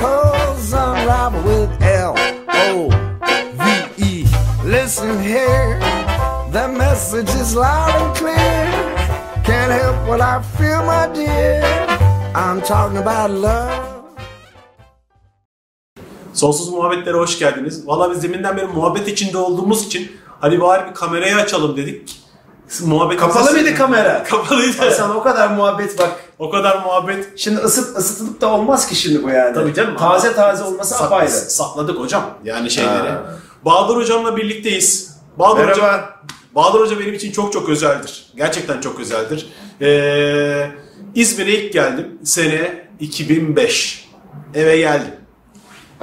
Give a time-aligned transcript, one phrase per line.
[0.00, 2.14] unravel with L
[2.48, 2.88] O
[3.54, 3.64] V
[3.98, 4.24] E.
[4.64, 5.78] Listen here,
[6.52, 8.64] the message is loud and clear.
[9.44, 11.62] Can't help what I feel, my dear.
[12.34, 13.80] I'm talking about love.
[16.32, 17.88] Sonsuz muhabbetlere hoş geldiniz.
[17.88, 22.20] Valla biz deminden beri muhabbet içinde olduğumuz için hani bari bir kamerayı açalım dedik.
[22.84, 24.24] Muhabbet Kapalı mıydı kamera?
[24.30, 24.78] Kapalıydı.
[24.78, 26.23] Hasan o kadar muhabbet bak.
[26.38, 27.38] O kadar muhabbet.
[27.38, 29.54] Şimdi ısıt ısıtılıp da olmaz ki şimdi bu yani.
[29.54, 29.96] Tabii canım.
[29.96, 31.30] Taze Ama taze olması sak- apayrı.
[31.30, 33.08] Sakladık hocam yani şeyleri.
[33.08, 33.22] Ha.
[33.64, 35.16] Bahadır hocamla birlikteyiz.
[35.38, 35.92] Bahadır Merhaba.
[35.92, 36.14] Hoca,
[36.54, 38.32] Bahadır Hoca benim için çok çok özeldir.
[38.36, 39.46] Gerçekten çok özeldir.
[39.80, 40.70] Ee,
[41.14, 42.18] İzmir'e ilk geldim.
[42.24, 44.08] Sene 2005.
[44.54, 45.14] Eve geldim.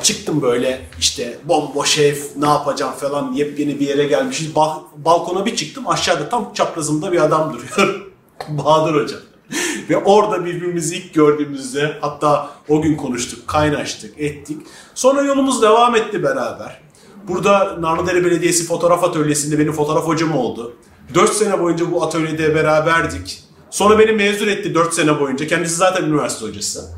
[0.03, 4.53] Çıktım böyle işte bomboş ev ne yapacağım falan yepyeni bir yere gelmişiz.
[4.53, 8.01] Ba- balkona bir çıktım aşağıda tam çaprazımda bir adam duruyor.
[8.49, 9.15] Bahadır Hoca.
[9.89, 14.57] Ve orada birbirimizi ilk gördüğümüzde hatta o gün konuştuk, kaynaştık, ettik.
[14.95, 16.81] Sonra yolumuz devam etti beraber.
[17.27, 20.75] Burada Narlıdere Belediyesi Fotoğraf Atölyesi'nde benim fotoğraf hocam oldu.
[21.13, 23.43] 4 sene boyunca bu atölyede beraberdik.
[23.69, 25.47] Sonra beni mezun etti 4 sene boyunca.
[25.47, 26.89] Kendisi zaten üniversite hocası.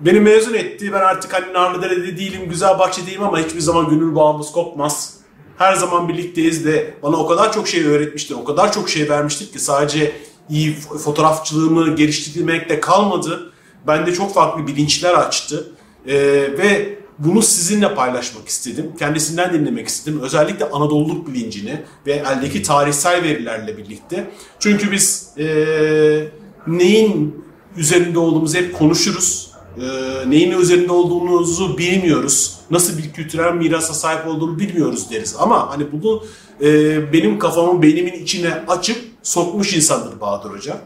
[0.00, 0.92] Beni mezun etti.
[0.92, 5.14] Ben artık hani Narlıdere'de değilim, güzel bahçedeyim ama hiçbir zaman gönül bağımız kopmaz.
[5.58, 9.52] Her zaman birlikteyiz de bana o kadar çok şey öğretmişti, o kadar çok şey vermiştik
[9.52, 10.12] ki sadece
[10.50, 13.52] iyi fotoğrafçılığımı geliştirmekle kalmadı.
[13.86, 15.72] Bende çok farklı bilinçler açtı.
[16.06, 16.14] Ee,
[16.58, 18.92] ve bunu sizinle paylaşmak istedim.
[18.98, 20.20] Kendisinden dinlemek istedim.
[20.22, 24.30] Özellikle Anadolu'luk bilincini ve eldeki tarihsel verilerle birlikte.
[24.58, 26.28] Çünkü biz ee,
[26.66, 27.44] neyin
[27.76, 29.52] üzerinde olduğumuzu hep konuşuruz.
[29.78, 32.56] Ee, neyin üzerinde olduğumuzu bilmiyoruz.
[32.70, 35.36] Nasıl bir kültürel mirasa sahip olduğunu bilmiyoruz deriz.
[35.38, 36.24] Ama hani bunu
[36.60, 40.76] e, benim kafamın, beynimin içine açıp sokmuş insandır Bahadır Hoca.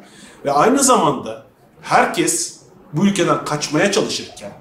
[0.45, 1.47] Ve aynı zamanda
[1.83, 2.61] herkes
[2.93, 4.53] bu ülkeden kaçmaya çalışırken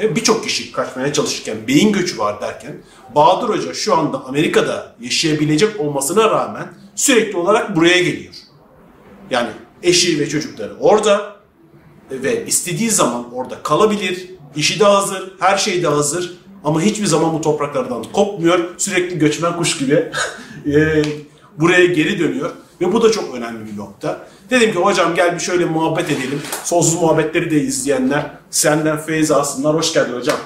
[0.00, 2.82] ve birçok kişi kaçmaya çalışırken beyin göçü var derken
[3.14, 8.34] Bahadır Hoca şu anda Amerika'da yaşayabilecek olmasına rağmen sürekli olarak buraya geliyor.
[9.30, 9.50] Yani
[9.82, 11.36] eşi ve çocukları orada
[12.10, 14.30] ve istediği zaman orada kalabilir.
[14.56, 16.38] İşi de hazır, her şey de hazır.
[16.64, 18.78] Ama hiçbir zaman bu topraklardan kopmuyor.
[18.78, 20.12] Sürekli göçmen kuş gibi
[20.66, 21.02] e,
[21.58, 22.50] buraya geri dönüyor.
[22.80, 24.18] Ve bu da çok önemli bir nokta.
[24.50, 26.42] Dedim ki hocam gel bir şöyle muhabbet edelim.
[26.64, 29.74] Sonsuz muhabbetleri de izleyenler senden feyiz alsınlar.
[29.74, 30.36] Hoş geldin hocam.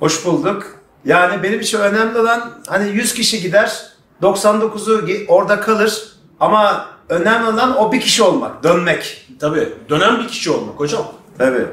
[0.00, 0.76] Hoş bulduk.
[1.04, 3.86] Yani benim için önemli olan hani 100 kişi gider,
[4.22, 9.26] 99'u ge- orada kalır ama önemli olan o bir kişi olmak, dönmek.
[9.40, 11.06] Tabii dönen bir kişi olmak hocam.
[11.40, 11.66] Evet.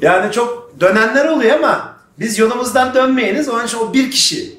[0.00, 3.48] Yani çok dönenler oluyor ama biz yolumuzdan dönmeyeniz.
[3.48, 4.58] Onun için o bir kişi.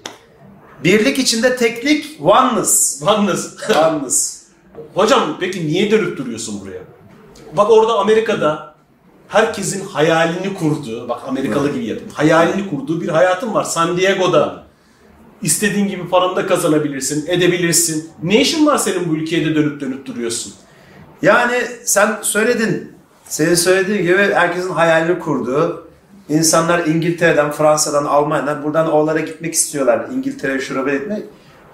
[0.83, 3.01] Birlik içinde teklik, oneness.
[3.07, 3.57] Yalnız.
[3.77, 4.32] Oneness.
[4.93, 6.81] Hocam peki niye dönüp duruyorsun buraya?
[7.57, 8.75] Bak orada Amerika'da
[9.27, 13.63] herkesin hayalini kurduğu, bak Amerikalı gibi yapayım, hayalini kurduğu bir hayatın var.
[13.63, 14.63] San Diego'da
[15.41, 18.09] istediğin gibi paranı da kazanabilirsin, edebilirsin.
[18.23, 20.53] Ne işin var senin bu ülkeye de dönüp dönüp duruyorsun?
[21.21, 22.93] Yani sen söyledin.
[23.25, 25.87] Senin söylediğin gibi herkesin hayalini kurduğu.
[26.29, 30.05] insanlar İngiltere'den, Fransa'dan, Almanya'dan buradan oralara gitmek istiyorlar.
[30.13, 31.23] İngiltere'ye şuraya gitmek.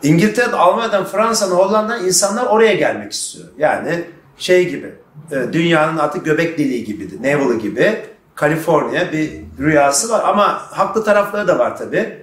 [0.04, 3.48] İngiltere'den, Almanya'dan, Fransa'dan, Hollanda'dan insanlar oraya gelmek istiyor.
[3.58, 4.04] Yani
[4.38, 4.94] şey gibi,
[5.32, 7.18] e, dünyanın artık göbek deliği gibiydi.
[7.22, 8.06] Neville gibi.
[8.36, 12.18] Kaliforniya bir rüyası var ama haklı tarafları da var tabii.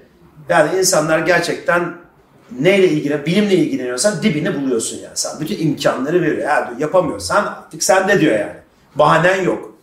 [0.48, 1.94] Yani insanlar gerçekten
[2.60, 5.12] neyle ilgileniyor, bilimle ilgileniyorsan dibini buluyorsun yani.
[5.14, 6.48] Sen bütün imkanları veriyor.
[6.48, 8.56] Ya yapamıyorsan artık sende diyor yani.
[8.94, 9.75] Bahanen yok.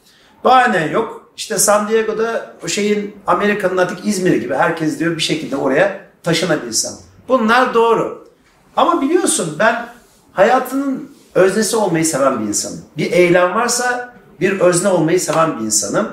[0.43, 1.31] Bahanen yok.
[1.37, 6.93] İşte San Diego'da o şeyin Amerika'nın artık İzmir'i gibi herkes diyor bir şekilde oraya taşınabilsem.
[7.27, 8.27] Bunlar doğru.
[8.77, 9.85] Ama biliyorsun ben
[10.33, 12.81] hayatının öznesi olmayı seven bir insanım.
[12.97, 16.07] Bir eylem varsa bir özne olmayı seven bir insanım.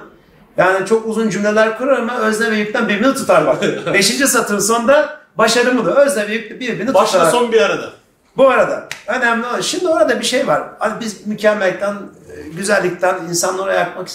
[0.56, 3.62] Yani çok uzun cümleler kurarım ama özne ve yükten birbirini tutar bak.
[3.94, 7.02] Beşinci satırın sonunda başarımı da özne ve yük birbirini tutar.
[7.02, 7.90] Başla son bir arada.
[8.36, 10.62] Bu arada önemli olan şimdi orada bir şey var.
[10.78, 14.08] Hani biz mükemmellikten, e, güzellikten insanları yakmak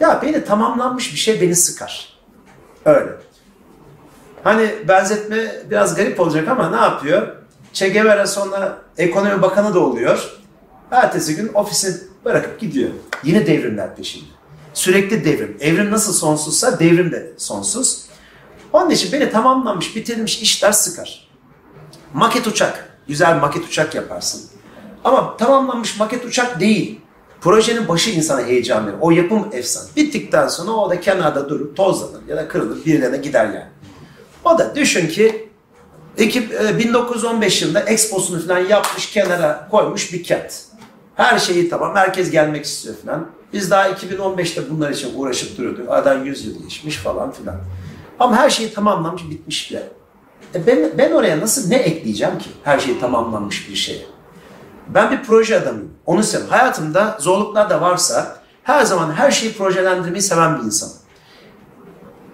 [0.00, 2.18] Ya beni tamamlanmış bir şey beni sıkar.
[2.84, 3.10] Öyle.
[4.44, 7.36] Hani benzetme biraz garip olacak ama ne yapıyor?
[7.72, 10.38] Che Guevara sonra ekonomi bakanı da oluyor.
[10.90, 12.90] Ertesi gün ofisi bırakıp gidiyor.
[13.24, 14.30] Yine devrimler peşinde.
[14.74, 15.56] Sürekli devrim.
[15.60, 18.04] Evrim nasıl sonsuzsa devrim de sonsuz.
[18.72, 21.28] Onun için beni tamamlanmış, bitirilmiş işler sıkar.
[22.14, 22.98] Maket uçak.
[23.08, 24.42] Güzel maket uçak yaparsın.
[25.04, 27.00] Ama tamamlanmış maket uçak değil.
[27.40, 28.96] Projenin başı insana heyecan verir.
[29.00, 29.88] O yapım efsane.
[29.96, 33.66] Bittikten sonra o da kenarda durur, tozlanır ya da kırılır, birilerine gider yani.
[34.44, 35.48] O da düşün ki
[36.18, 40.64] ekip e, 1915 yılında exposunu falan yapmış, kenara koymuş bir kent.
[41.14, 43.26] Her şeyi tamam, herkes gelmek istiyor falan.
[43.52, 45.90] Biz daha 2015'te bunlar için uğraşıp duruyorduk.
[45.90, 47.60] Aradan 100 yıl geçmiş falan filan.
[48.18, 49.88] Ama her şey tamamlanmış, bitmiş bile.
[50.54, 54.06] E ben, ben oraya nasıl ne ekleyeceğim ki her şey tamamlanmış bir şeye?
[54.88, 55.90] Ben bir proje adamıyım.
[56.06, 56.54] Onu seviyorum.
[56.54, 60.94] Hayatımda zorluklar da varsa her zaman her şeyi projelendirmeyi seven bir insanım.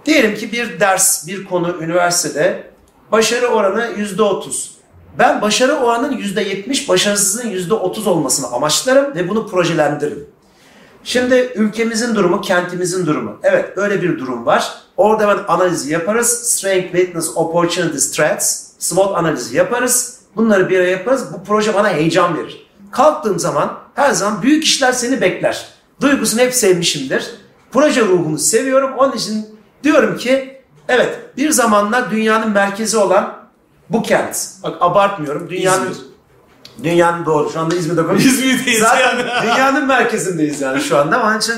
[0.08, 2.70] Diyelim ki bir ders, bir konu üniversitede
[3.12, 4.70] başarı oranı yüzde otuz.
[5.19, 10.26] Ben başarı oranının yüzde yetmiş, başarısızlığın yüzde otuz olmasını amaçlarım ve bunu projelendiririm.
[11.05, 13.38] Şimdi ülkemizin durumu, kentimizin durumu.
[13.43, 14.75] Evet böyle bir durum var.
[14.96, 16.28] Orada ben analizi yaparız.
[16.28, 18.66] Strength, weakness, opportunities, threats.
[18.78, 20.20] SWOT analizi yaparız.
[20.37, 21.25] Bunları bir araya yaparız.
[21.32, 22.66] Bu proje bana heyecan verir.
[22.90, 25.69] Kalktığım zaman her zaman büyük işler seni bekler.
[26.00, 27.31] Duygusunu hep sevmişimdir.
[27.72, 28.90] Proje ruhunu seviyorum.
[28.99, 33.38] Onun için diyorum ki evet bir zamanlar dünyanın merkezi olan
[33.90, 34.48] bu kent.
[34.62, 35.50] Bak abartmıyorum.
[35.50, 36.08] Dünyanın İzmir.
[36.84, 37.50] Dünyanın doğru.
[37.50, 38.40] Şu anda İzmir'de konuşuyoruz.
[38.40, 39.42] İzmir'deyiz Zaten yani.
[39.42, 41.22] dünyanın merkezindeyiz yani şu anda.
[41.22, 41.54] Onun için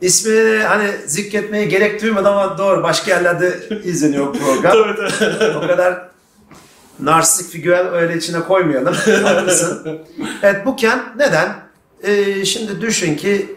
[0.00, 2.82] ismini hani zikretmeye gerek duymadı ama doğru.
[2.82, 4.72] Başka yerlerde izleniyor program.
[4.96, 5.58] Tabii tabii.
[5.58, 6.08] o kadar
[7.00, 8.94] narsistik figür öyle içine koymayalım.
[9.24, 10.00] Haklısın.
[10.42, 11.56] Evet bu kent neden?
[12.02, 13.56] Ee, şimdi düşün ki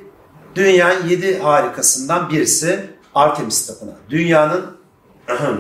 [0.56, 3.96] dünyanın yedi harikasından birisi Artemis Tapınağı.
[4.10, 4.78] Dünyanın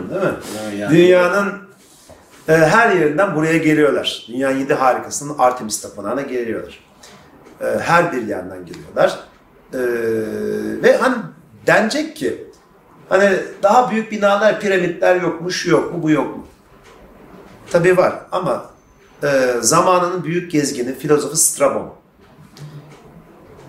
[0.09, 0.79] değil mi?
[0.79, 0.97] Yani.
[0.97, 1.63] Dünyanın
[2.47, 4.25] e, her yerinden buraya geliyorlar.
[4.27, 6.79] Dünyanın yedi harikasının Artemis Tapınağı'na geliyorlar.
[7.61, 9.19] E, her bir yerden geliyorlar.
[9.73, 9.79] E,
[10.83, 11.15] ve hani
[11.67, 12.47] denecek ki
[13.09, 16.47] hani daha büyük binalar, piramitler yokmuş, yok mu, bu yok mu?
[17.71, 18.65] Tabii var ama
[19.23, 21.93] e, zamanının büyük gezgini, filozofu Strabon.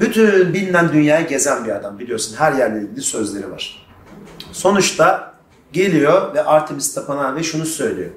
[0.01, 2.37] Bütün bilinen dünyayı gezen bir adam biliyorsun.
[2.39, 3.87] Her yerle ilgili sözleri var.
[4.53, 5.35] Sonuçta
[5.73, 8.11] geliyor ve Artemis Tapınağı ve şunu söylüyor.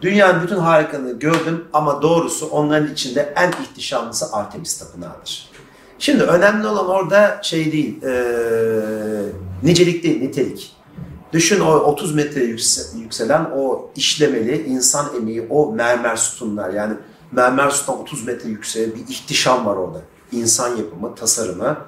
[0.00, 5.50] Dünyanın bütün harikalığını gördüm ama doğrusu onların içinde en ihtişamlısı Artemis Tapınağı'dır.
[5.98, 8.12] Şimdi önemli olan orada şey değil, e,
[9.62, 10.76] nicelik değil, nitelik.
[11.32, 16.94] Düşün o 30 metre yükse- yükselen o işlemeli insan emeği, o mermer sütunlar yani
[17.32, 20.00] mermer sütun 30 metre yükseğe bir ihtişam var orada.
[20.32, 21.78] İnsan yapımı, tasarımı.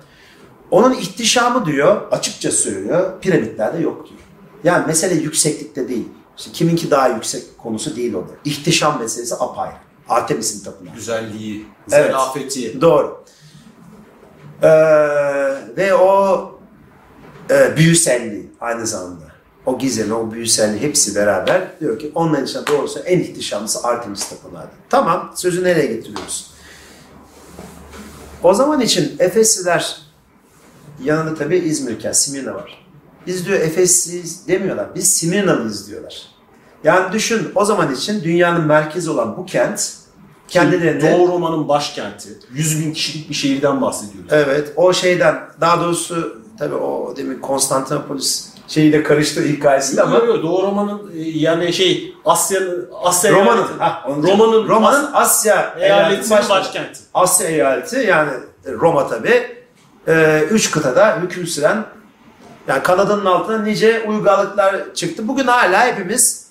[0.70, 4.20] Onun ihtişamı diyor, açıkça söylüyor, piramitlerde yok diyor.
[4.64, 6.08] Yani mesele yükseklikte değil.
[6.38, 8.32] İşte kiminki daha yüksek konusu değil orada.
[8.44, 9.74] İhtişam meselesi apayrı.
[10.08, 10.94] Artemis'in tapınağı.
[10.94, 12.10] Güzelliği, Evet.
[12.12, 12.80] zarafeti.
[12.80, 13.24] Doğru.
[14.62, 14.68] Ee,
[15.76, 16.50] ve o
[17.50, 19.24] e, büyüselliği aynı zamanda.
[19.66, 24.66] O gizemi, o büyüselliği hepsi beraber diyor ki onların içinde doğrusu en ihtişamlısı Artemis Tapınağı.
[24.90, 26.53] Tamam, sözü nereye getiriyoruz?
[28.44, 29.96] O zaman için Efesliler
[31.02, 32.86] yanında tabii İzmirken Simirna var.
[33.26, 34.94] Biz diyor Efesliyiz demiyorlar.
[34.94, 36.22] Biz Simirnalıyız diyorlar.
[36.84, 39.92] Yani düşün o zaman için dünyanın merkezi olan bu kent
[40.48, 42.28] kendilerine Doğu Roma'nın başkenti.
[42.52, 44.30] 100 bin kişilik bir şehirden bahsediyoruz.
[44.32, 50.62] Evet o şeyden daha doğrusu tabii o demin Konstantinopolis şeyiyle karıştı hikayesiyle ama Ama Doğu
[50.62, 54.68] Roma'nın e, yani şey Asya'nın Asya Roma'nın eyaleti- ha, Roma'nın.
[54.68, 57.00] Roma'nın Asya eyaletinin baş- başkenti.
[57.14, 58.30] Asya eyaleti yani
[58.66, 59.56] Roma tabii
[60.08, 61.84] e, üç kıtada hüküm süren
[62.68, 65.28] yani Kanada'nın altına nice uygarlıklar çıktı.
[65.28, 66.44] Bugün hala hepimiz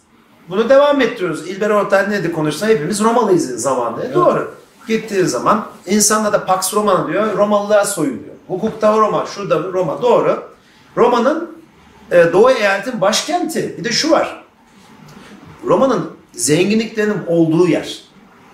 [0.50, 1.48] bunu devam ettiriyoruz.
[1.50, 4.13] İlber Ortaylı ne de konuşsa hepimiz Romalıyız zamanında.
[4.13, 4.51] Doğru.
[4.88, 7.38] Gittiği zaman insanlar da Pax Romana diyor.
[7.38, 8.34] Romalılar soyuluyor.
[8.48, 10.01] Hukukta Roma, şurada Roma.
[10.01, 10.43] Doğru.
[10.98, 11.52] Roma'nın
[12.12, 13.75] e, Doğu eyaletin başkenti.
[13.77, 14.43] Bir de şu var.
[15.65, 18.01] Roma'nın zenginliklerinin olduğu yer.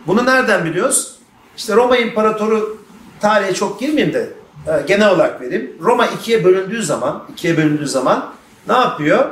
[0.08, 1.16] Bunu nereden biliyoruz?
[1.58, 2.78] İşte Roma İmparatoru
[3.20, 4.30] tarihe çok girmeyeyim de
[4.68, 5.78] e, genel olarak vereyim.
[5.82, 8.34] Roma ikiye bölündüğü zaman, ikiye bölündüğü zaman
[8.68, 9.30] ne yapıyor?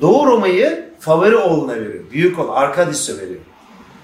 [0.00, 2.04] Doğu Roma'yı favori oğluna veriyor.
[2.12, 3.40] Büyük oğlu Arkadius'a veriyor.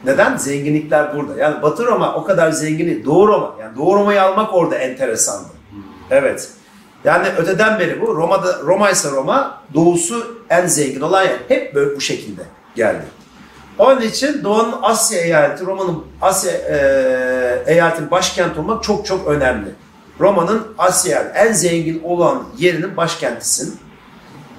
[0.04, 0.36] Neden?
[0.36, 1.40] Zenginlikler burada.
[1.40, 3.04] Yani Batı Roma o kadar zengini.
[3.04, 3.54] Doğu Roma.
[3.60, 5.48] Yani Doğu Roma'yı almak orada enteresandı.
[6.10, 6.50] Evet.
[7.06, 8.16] Yani öteden beri bu.
[8.16, 11.36] Roma'da Roma ise Roma, doğusu en zengin olan yer.
[11.48, 12.42] Hep böyle bu şekilde
[12.76, 13.04] geldi.
[13.78, 19.68] Onun için Doğu'nun Asya eyaleti, Roma'nın Asya e, eyaletin başkenti olmak çok çok önemli.
[20.20, 23.78] Roma'nın Asya en zengin olan yerinin başkentisin.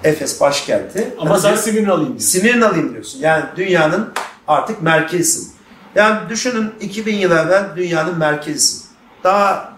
[0.04, 1.14] Efes başkenti.
[1.20, 2.28] Ama Hani sen bir- Simirnalıyım diyorsun.
[2.28, 3.20] Simirnalıyım diyorsun.
[3.20, 4.14] Yani dünyanın
[4.48, 5.52] artık merkezisin.
[5.96, 8.86] Yani düşünün 2000 yıl evvel dünyanın merkezisin.
[9.24, 9.74] Daha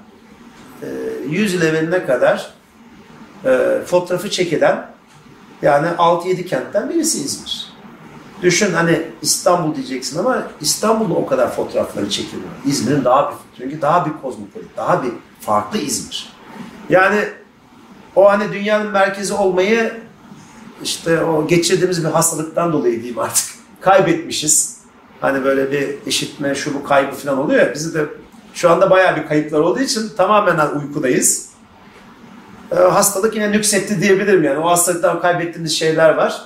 [0.82, 0.88] e,
[1.30, 2.54] 100 yıl evveline kadar
[3.46, 4.92] e, fotoğrafı çekilen
[5.62, 7.70] yani 6-7 kentten birisi İzmir.
[8.42, 12.50] Düşün hani İstanbul diyeceksin ama İstanbul'da o kadar fotoğrafları çekiliyor.
[12.66, 16.34] İzmir'in daha bir çünkü daha bir kozmopolit, daha bir farklı İzmir.
[16.90, 17.24] Yani
[18.16, 19.94] o hani dünyanın merkezi olmayı
[20.84, 23.46] işte o geçirdiğimiz bir hastalıktan dolayı diyeyim artık
[23.82, 24.80] kaybetmişiz.
[25.22, 27.74] Hani böyle bir işitme, şu bu kaybı falan oluyor ya.
[27.74, 28.06] Bizi de
[28.54, 31.49] şu anda bayağı bir kayıplar olduğu için tamamen uykudayız.
[32.72, 34.60] Ee, hastalık yine nüksetti diyebilirim yani.
[34.60, 36.42] O hastalıktan kaybettiğimiz şeyler var.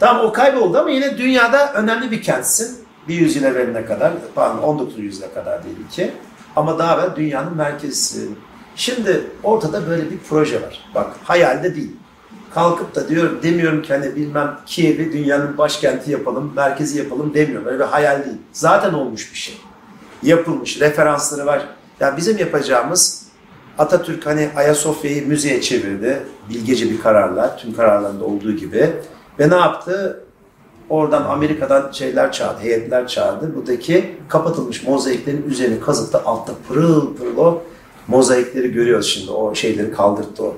[0.00, 2.78] Tamam o kayboldu ama yine dünyada önemli bir kentsin.
[3.08, 4.98] Bir yüzyıl evveline kadar, pardon 19.
[4.98, 6.10] yüzyıla kadar diyelim ki.
[6.56, 8.38] Ama daha evvel dünyanın merkezisin.
[8.76, 10.84] Şimdi ortada böyle bir proje var.
[10.94, 11.96] Bak hayalde değil.
[12.54, 17.66] Kalkıp da diyorum demiyorum ki hani bilmem Kiev'i dünyanın başkenti yapalım, merkezi yapalım demiyorum.
[17.66, 18.36] Böyle bir hayal değil.
[18.52, 19.60] Zaten olmuş bir şey.
[20.22, 21.68] Yapılmış, referansları var.
[22.00, 23.21] Yani bizim yapacağımız
[23.78, 26.22] Atatürk hani Ayasofya'yı müzeye çevirdi.
[26.50, 28.90] Bilgece bir kararla, tüm kararlarında olduğu gibi.
[29.38, 30.24] Ve ne yaptı?
[30.90, 33.56] Oradan Amerika'dan şeyler çağırdı, heyetler çağırdı.
[33.56, 36.18] Buradaki kapatılmış mozaiklerin üzerini kazıttı.
[36.24, 37.62] Altta pırıl pırıl o
[38.08, 39.30] mozaikleri görüyoruz şimdi.
[39.30, 40.56] O şeyleri kaldırdı o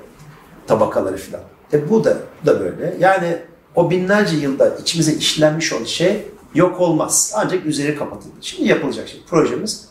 [0.67, 1.41] tabakaları filan.
[1.73, 2.97] E bu da, bu da böyle.
[2.99, 3.37] Yani
[3.75, 7.33] o binlerce yılda içimize işlenmiş olan şey yok olmaz.
[7.35, 8.33] Ancak üzeri kapatıldı.
[8.41, 9.21] Şimdi yapılacak şey.
[9.29, 9.89] Projemiz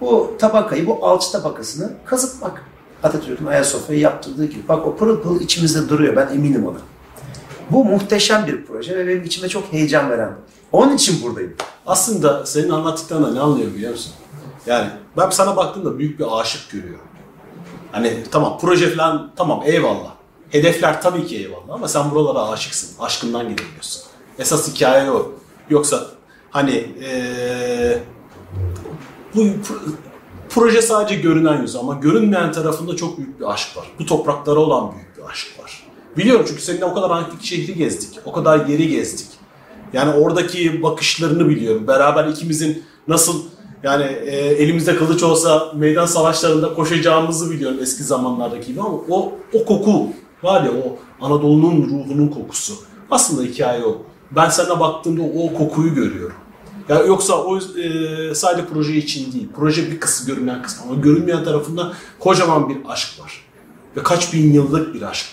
[0.00, 2.62] bu tabakayı, bu alçı tabakasını kazıtmak.
[3.02, 4.68] Atatürk'ün Ayasofya'yı yaptırdığı gibi.
[4.68, 6.16] Bak o pırıl pırıl içimizde duruyor.
[6.16, 6.78] Ben eminim ona.
[7.70, 10.32] Bu muhteşem bir proje ve benim içime çok heyecan veren.
[10.72, 11.54] Onun için buradayım.
[11.86, 14.12] Aslında senin anlattıklarından ne anlıyorum biliyor musun?
[14.66, 17.06] Yani ben sana baktığımda büyük bir aşık görüyorum.
[17.92, 20.14] Hani tamam proje falan tamam eyvallah.
[20.50, 22.90] Hedefler tabii ki eyvallah ama sen buralara aşıksın.
[23.00, 24.02] Aşkından gelemiyorsun.
[24.38, 25.32] Esas hikaye o.
[25.70, 26.06] Yoksa
[26.50, 27.98] hani ee,
[29.36, 29.90] bu pro-
[30.48, 33.86] proje sadece görünen yüzü ama görünmeyen tarafında çok büyük bir aşk var.
[33.98, 35.82] Bu topraklara olan büyük bir aşk var.
[36.16, 38.18] Biliyorum çünkü seninle o kadar antik şehri gezdik.
[38.24, 39.26] O kadar yeri gezdik.
[39.92, 41.86] Yani oradaki bakışlarını biliyorum.
[41.86, 43.42] Beraber ikimizin nasıl
[43.82, 49.64] yani e, elimizde kılıç olsa meydan savaşlarında koşacağımızı biliyorum eski zamanlardaki gibi ama o o
[49.64, 50.08] koku
[50.42, 52.74] var ya o Anadolu'nun ruhunun kokusu.
[53.10, 54.02] Aslında hikaye o.
[54.30, 56.36] Ben sana baktığımda o kokuyu görüyorum.
[56.88, 59.48] Ya yoksa o e, sadece proje için değil.
[59.56, 63.46] Proje bir kısmı görünen kısmı ama görünmeyen tarafında kocaman bir aşk var.
[63.96, 65.26] Ve kaç bin yıllık bir aşk.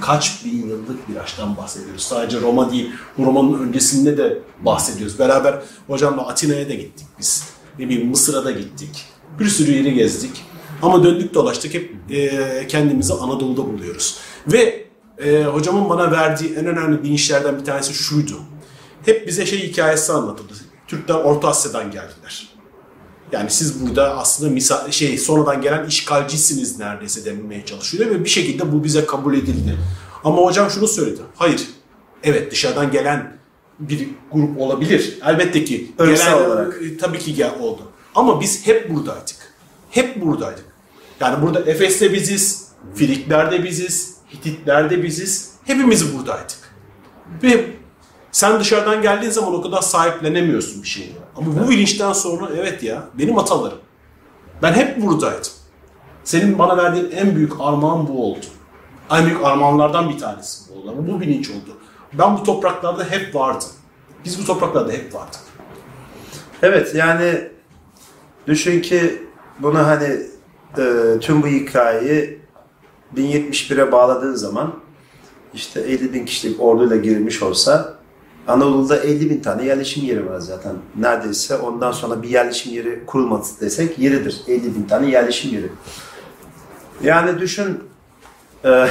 [0.00, 2.02] Kaç bin yıllık bir aşktan bahsediyoruz.
[2.02, 5.18] Sadece Roma değil, Roma'nın öncesinde de bahsediyoruz.
[5.18, 7.44] Beraber hocamla Atina'ya da gittik biz.
[7.78, 9.04] Ne bileyim Mısır'a da gittik.
[9.40, 10.44] Bir sürü yeri gezdik.
[10.82, 14.18] Ama döndük dolaştık hep e, kendimizi Anadolu'da buluyoruz.
[14.46, 14.86] Ve
[15.18, 18.40] e, hocamın bana verdiği en önemli bilinçlerden bir tanesi şuydu.
[19.04, 20.52] Hep bize şey hikayesi anlatıldı.
[20.86, 22.48] Türkler Orta Asya'dan geldiler.
[23.32, 28.72] Yani siz burada aslında misa şey sonradan gelen işgalcisiniz neredeyse denilmeye çalışıyor ve bir şekilde
[28.72, 29.78] bu bize kabul edildi.
[30.24, 31.20] Ama hocam şunu söyledi.
[31.36, 31.68] Hayır.
[32.22, 33.36] Evet dışarıdan gelen
[33.78, 35.18] bir grup olabilir.
[35.26, 36.82] Elbette ki Örsel gelen olarak.
[36.82, 37.82] e, tabii ki gel oldu.
[38.14, 39.36] Ama biz hep buradaydık.
[39.90, 40.64] Hep buradaydık.
[41.20, 45.50] Yani burada Efes'te biziz, Filikler'de biziz, Hititler'de biziz.
[45.64, 46.58] Hepimiz buradaydık.
[47.42, 47.70] Ve
[48.36, 51.12] sen dışarıdan geldiğin zaman o kadar sahiplenemiyorsun bir şeyi.
[51.36, 53.78] Ama bu bilinçten sonra evet ya benim atalarım.
[54.62, 55.50] Ben hep buradaydım.
[56.24, 58.46] Senin bana verdiğin en büyük armağan bu oldu.
[59.10, 60.90] En büyük armağanlardan bir tanesi bu oldu.
[60.90, 61.76] Ama bu bilinç oldu.
[62.12, 63.68] Ben bu topraklarda hep vardım.
[64.24, 65.40] Biz bu topraklarda hep vardık.
[66.62, 67.48] Evet yani
[68.46, 69.22] düşün ki
[69.58, 70.22] bunu hani
[70.78, 72.40] e, tüm bu hikayeyi
[73.16, 74.74] 1071'e bağladığın zaman
[75.54, 77.95] işte 50 bin kişilik orduyla girilmiş olsa
[78.48, 80.72] Anadolu'da 50 bin tane yerleşim yeri var zaten.
[80.96, 84.40] Neredeyse ondan sonra bir yerleşim yeri kurulmadı desek yeridir.
[84.48, 85.70] 50 bin tane yerleşim yeri.
[87.02, 87.78] Yani düşün
[88.64, 88.88] e,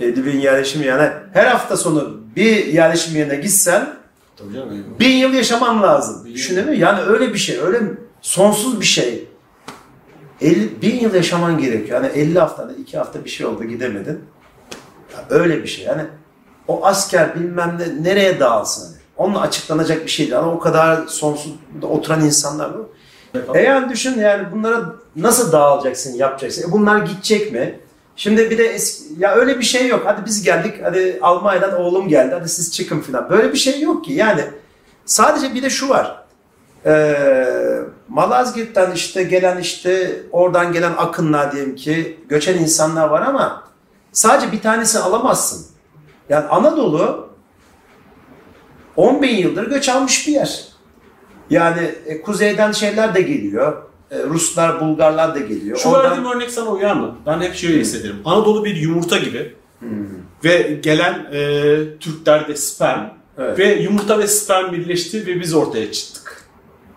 [0.00, 3.88] 50 bin yerleşim yani her hafta sonu bir yerleşim yerine gitsen
[4.36, 4.84] Tabii canım.
[5.00, 6.24] Bin yıl yaşaman lazım.
[6.24, 6.72] Bin?
[6.72, 7.80] Yani öyle bir şey, öyle
[8.22, 9.28] sonsuz bir şey.
[10.40, 12.02] 50, bin yıl yaşaman gerekiyor.
[12.02, 14.20] Yani 50 haftada, 2 hafta bir şey oldu gidemedin.
[15.30, 15.84] Öyle bir şey.
[15.84, 16.02] Yani
[16.68, 18.96] o asker bilmem ne nereye dağılsın.
[19.16, 20.38] Onunla açıklanacak bir şey değil.
[20.38, 21.52] Ama o kadar sonsuz
[21.82, 22.86] oturan insanlar var.
[23.54, 24.84] E yani düşün yani bunlara
[25.16, 26.68] nasıl dağılacaksın, yapacaksın?
[26.68, 27.80] E bunlar gidecek mi?
[28.16, 30.02] Şimdi bir de eski, ya öyle bir şey yok.
[30.04, 33.30] Hadi biz geldik, hadi Almanya'dan oğlum geldi, hadi siz çıkın falan.
[33.30, 34.12] Böyle bir şey yok ki.
[34.12, 34.44] Yani
[35.04, 36.22] sadece bir de şu var.
[36.86, 37.16] Ee,
[38.08, 43.62] Malazgirt'ten işte gelen işte oradan gelen akınlar diyelim ki göçen insanlar var ama
[44.12, 45.71] sadece bir tanesini alamazsın.
[46.28, 47.28] Yani Anadolu
[48.96, 50.64] 10 bin yıldır göç almış bir yer.
[51.50, 53.82] Yani e, kuzeyden şeyler de geliyor.
[54.10, 55.76] e, Ruslar, Bulgarlar da geliyor.
[55.78, 57.14] Şu Oradan- verdiğim örnek sana uyar mı?
[57.26, 58.16] Ben hep şöyle hissederim.
[58.24, 59.54] Anadolu bir yumurta gibi
[60.44, 63.00] ve gelen e, Türkler de sperm
[63.38, 63.58] Evet.
[63.58, 66.42] ve yumurta ve sperm birleşti ve biz ortaya çıktık.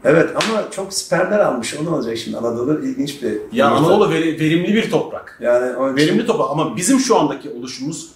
[0.03, 1.75] Evet ama çok siperler almış.
[1.81, 2.85] O ne olacak şimdi Anadolu?
[2.85, 3.31] ilginç bir...
[3.51, 3.75] Ya yumurta.
[3.93, 5.37] Anadolu veri- verimli bir toprak.
[5.41, 8.09] Yani onun için- Verimli toprak ama bizim şu andaki oluşumuz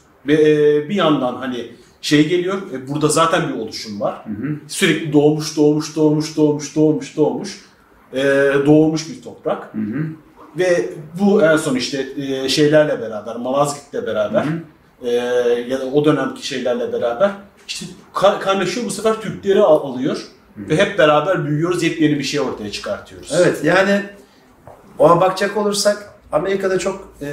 [0.89, 1.71] bir yandan hani
[2.01, 4.25] şey geliyor, e, burada zaten bir oluşum var.
[4.67, 7.65] Sürekli doğmuş, doğmuş, doğmuş, doğmuş, doğmuş, doğmuş,
[8.13, 8.23] e,
[8.65, 9.71] doğmuş bir toprak.
[10.57, 14.45] Ve bu en son işte e, şeylerle beraber, Malazgirt'le beraber
[15.03, 15.09] e,
[15.69, 17.31] ya da o dönemki şeylerle beraber
[17.67, 20.17] işte ka- kaynaşıyor bu sefer Türkleri al- alıyor
[20.57, 23.31] ve hep beraber büyüyoruz, yepyeni bir şey ortaya çıkartıyoruz.
[23.41, 24.01] Evet yani
[24.97, 27.27] ona bakacak olursak Amerika'da çok e,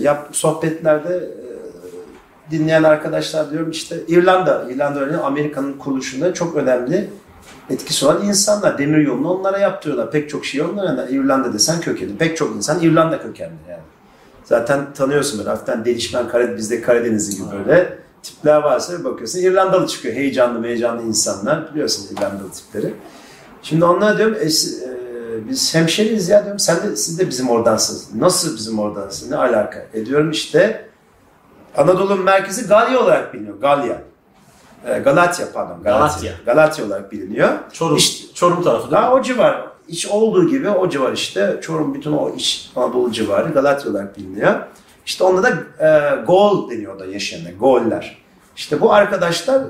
[0.00, 1.49] yap, sohbetlerde e,
[2.50, 7.10] dinleyen arkadaşlar diyorum işte İrlanda, İrlanda örneğin Amerika'nın kuruluşunda çok önemli
[7.70, 8.78] etkisi olan insanlar.
[8.78, 10.10] Demir yolunu onlara yaptırıyorlar.
[10.10, 11.08] Pek çok şey onlara.
[11.08, 12.16] İrlanda desen kökenli.
[12.16, 13.82] Pek çok insan İrlanda kökenli yani.
[14.44, 19.38] Zaten tanıyorsun böyle hafiften delişmen Karadeniz, bizde Karadenizli gibi böyle tipler varsa bir bakıyorsun.
[19.38, 20.14] İrlandalı çıkıyor.
[20.14, 21.70] Heyecanlı heyecanlı insanlar.
[21.74, 22.94] Biliyorsun İrlandalı tipleri.
[23.62, 26.58] Şimdi onlara diyorum e, e, biz hemşeriyiz ya diyorum.
[26.58, 28.14] Sen de siz de bizim oradansınız.
[28.14, 29.30] Nasıl bizim oradansınız?
[29.30, 29.86] Ne alaka?
[29.94, 30.89] E diyorum işte
[31.76, 33.60] Anadolu'nun merkezi Galya olarak biliniyor.
[33.60, 34.02] Galya.
[34.86, 35.82] E, Galatya pardon.
[35.82, 36.06] Galatya.
[36.30, 36.32] Galatya.
[36.54, 37.48] Galatya olarak biliniyor.
[37.72, 39.08] Çorum, İşte- Çorum tarafı değil mi?
[39.08, 39.66] O civar.
[39.88, 41.58] İç olduğu gibi o civar işte.
[41.62, 44.54] Çorum bütün o iç Anadolu civarı Galatya olarak biliniyor.
[45.06, 45.48] İşte onda da
[45.86, 47.52] e, Gol deniyor da yaşayanlar.
[47.52, 48.18] Goller.
[48.56, 49.62] İşte bu arkadaşlar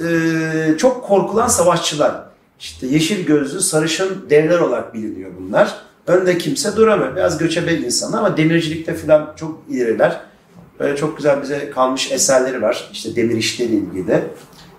[0.00, 2.12] e, çok korkulan savaşçılar.
[2.60, 5.74] İşte yeşil gözlü sarışın devler olarak biliniyor bunlar.
[6.06, 7.16] Önde kimse duramıyor.
[7.16, 10.20] Biraz göçebe insanlar ama demircilikte falan çok ileriler.
[10.80, 12.88] Böyle çok güzel bize kalmış eserleri var.
[12.92, 14.24] İşte demir işleri ilgili.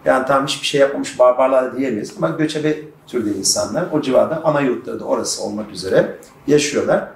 [0.05, 2.77] Yani tam hiçbir şey yapmamış barbarlar diyemeyiz ama göçebe
[3.08, 6.17] türde insanlar o civarda ana yurtları da orası olmak üzere
[6.48, 7.08] yaşıyorlar.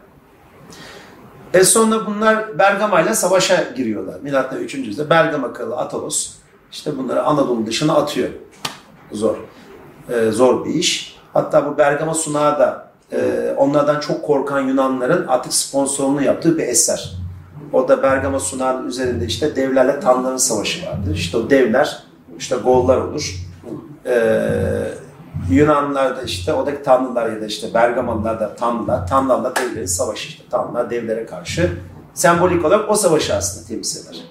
[1.53, 4.19] E sonra bunlar Bergama ile savaşa giriyorlar.
[4.21, 4.75] Milattan 3.
[4.75, 6.33] yüzyılda Bergama kralı Atalos
[6.71, 8.29] işte bunları Anadolu dışına atıyor.
[9.11, 9.35] Zor.
[10.09, 11.17] E, zor bir iş.
[11.33, 17.24] Hatta bu Bergama sunağı da e, onlardan çok korkan Yunanların artık sponsorluğunu yaptığı bir eser.
[17.75, 21.15] O da Bergama sunağının üzerinde işte devlerle tanrıların savaşı vardır.
[21.15, 22.03] İşte o devler
[22.39, 23.35] işte gollar olur.
[24.05, 24.41] Ee,
[25.49, 29.07] Yunanlılar da işte oradaki tanrılar ya da işte Bergamalılar da tanrılar.
[29.07, 30.43] Tanrılarla devlerin savaşı işte.
[30.51, 31.71] Tanrılar devlere karşı
[32.13, 34.21] sembolik olarak o savaşı aslında temsil eder.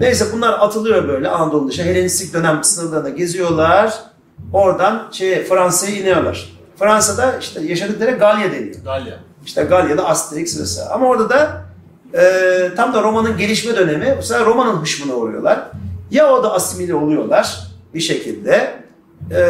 [0.00, 1.82] Neyse bunlar atılıyor böyle Anadolu dışı.
[1.82, 3.94] Helenistik dönem sınırlarında geziyorlar.
[4.52, 6.56] Oradan şey, Fransa'ya iniyorlar.
[6.78, 8.76] Fransa'da işte yaşadıkları Galya deniyor.
[8.84, 9.18] Galya.
[9.46, 10.88] İşte Galya'da Asterix vesaire.
[10.88, 11.70] Ama orada da
[12.14, 12.22] e,
[12.76, 14.16] tam da romanın gelişme dönemi.
[14.18, 15.60] Bu sefer romanın hışmına uğruyorlar.
[16.10, 17.58] Ya o da asimile oluyorlar
[17.94, 18.80] bir şekilde.
[19.30, 19.42] E,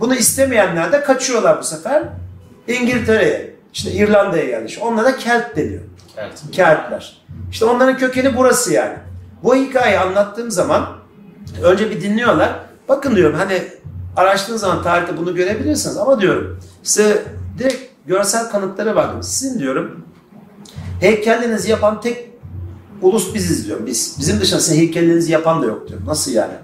[0.00, 2.02] bunu istemeyenler de kaçıyorlar bu sefer.
[2.68, 4.86] İngiltere'ye, işte İrlanda'ya yerleşiyor.
[4.86, 5.82] Onlara Kelt deniyor.
[6.16, 6.42] Evet.
[6.52, 7.22] Keltler.
[7.50, 8.94] İşte onların kökeni burası yani.
[9.42, 10.86] Bu hikayeyi anlattığım zaman
[11.62, 12.52] önce bir dinliyorlar.
[12.88, 13.62] Bakın diyorum hani
[14.16, 17.22] araştırdığınız zaman tarihte bunu görebilirsiniz ama diyorum size
[17.58, 19.04] direkt görsel kanıtları var.
[19.04, 19.22] diyorum.
[19.22, 20.04] Sizin diyorum
[21.00, 22.30] heykellerinizi yapan tek
[23.02, 24.16] ulus biziz diyorum biz.
[24.18, 26.06] Bizim dışında sizin heykellerinizi yapan da yok diyorum.
[26.06, 26.54] Nasıl yani?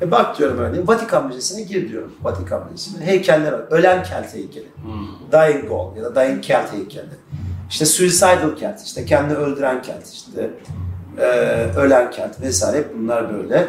[0.00, 2.12] E bak diyorum örneğin Vatikan Müzesi'ne gir diyorum.
[2.22, 3.60] Vatikan Müzesi'ne heykeller var.
[3.70, 4.66] Ölen Kelt heykeli.
[5.32, 7.06] Dying Gaul ya da Dying Kelt heykeli.
[7.70, 10.50] İşte Suicidal Kelt, işte kendini öldüren Kelt, işte
[11.18, 11.24] e,
[11.76, 13.68] ölen Kelt vesaire hep bunlar böyle.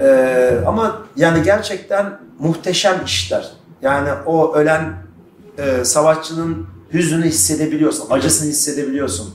[0.00, 3.50] E, ama yani gerçekten muhteşem işler.
[3.82, 4.94] Yani o ölen
[5.58, 9.34] e, savaşçının hüznünü hissedebiliyorsun, acısını hissedebiliyorsun.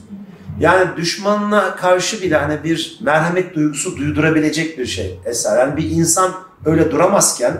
[0.60, 5.58] Yani düşmanına karşı bile hani bir merhamet duygusu duydurabilecek bir şey eser.
[5.58, 6.32] Yani bir insan
[6.66, 7.56] öyle duramazken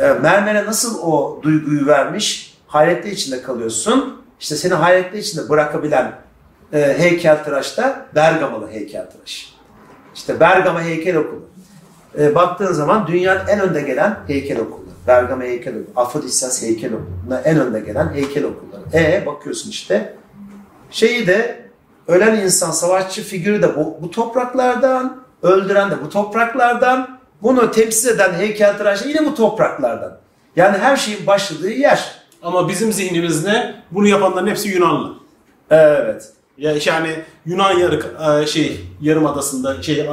[0.00, 4.22] e, mermere nasıl o duyguyu vermiş hayretler içinde kalıyorsun.
[4.40, 6.12] İşte seni hayretler içinde bırakabilen
[6.72, 9.54] e, heykeltıraş da Bergamalı heykeltıraş.
[10.14, 11.48] İşte Bergama Heykel Okulu.
[12.18, 14.85] E, baktığın zaman dünyanın en önde gelen heykel okulu.
[15.06, 18.82] Bergama Heykel Okulu, Afrodisyas Heykel Okulu'na en önde gelen heykel okulları.
[18.94, 20.14] E bakıyorsun işte
[20.90, 21.66] şeyi de
[22.08, 28.32] ölen insan savaşçı figürü de bu, bu topraklardan, öldüren de bu topraklardan, bunu temsil eden
[28.32, 30.18] heykeltıraş yine bu topraklardan.
[30.56, 32.14] Yani her şeyin başladığı yer.
[32.42, 33.74] Ama bizim zihnimiz ne?
[33.90, 35.14] Bunu yapanların hepsi Yunanlı.
[35.70, 36.32] Evet.
[36.58, 37.10] Ya yani
[37.46, 38.00] Yunan yarı
[38.42, 40.10] e, şey yarımadasında şey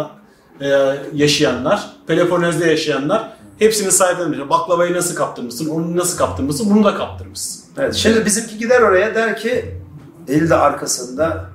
[0.62, 4.39] e, yaşayanlar, Peloponez'de yaşayanlar hepsini sahiplenmiş.
[4.49, 7.63] Baklavayı nasıl kaptırmışsın, onu nasıl kaptırmışsın, bunu da kaptırmışsın.
[7.77, 7.95] Evet.
[7.95, 9.65] Şimdi bizimki gider oraya der ki
[10.27, 11.45] eli de arkasında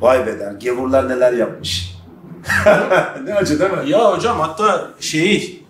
[0.00, 0.52] vay be der.
[0.52, 1.94] Gevurlar neler yapmış.
[3.24, 3.90] ne acı değil mi?
[3.90, 5.64] Ya hocam hatta şeyi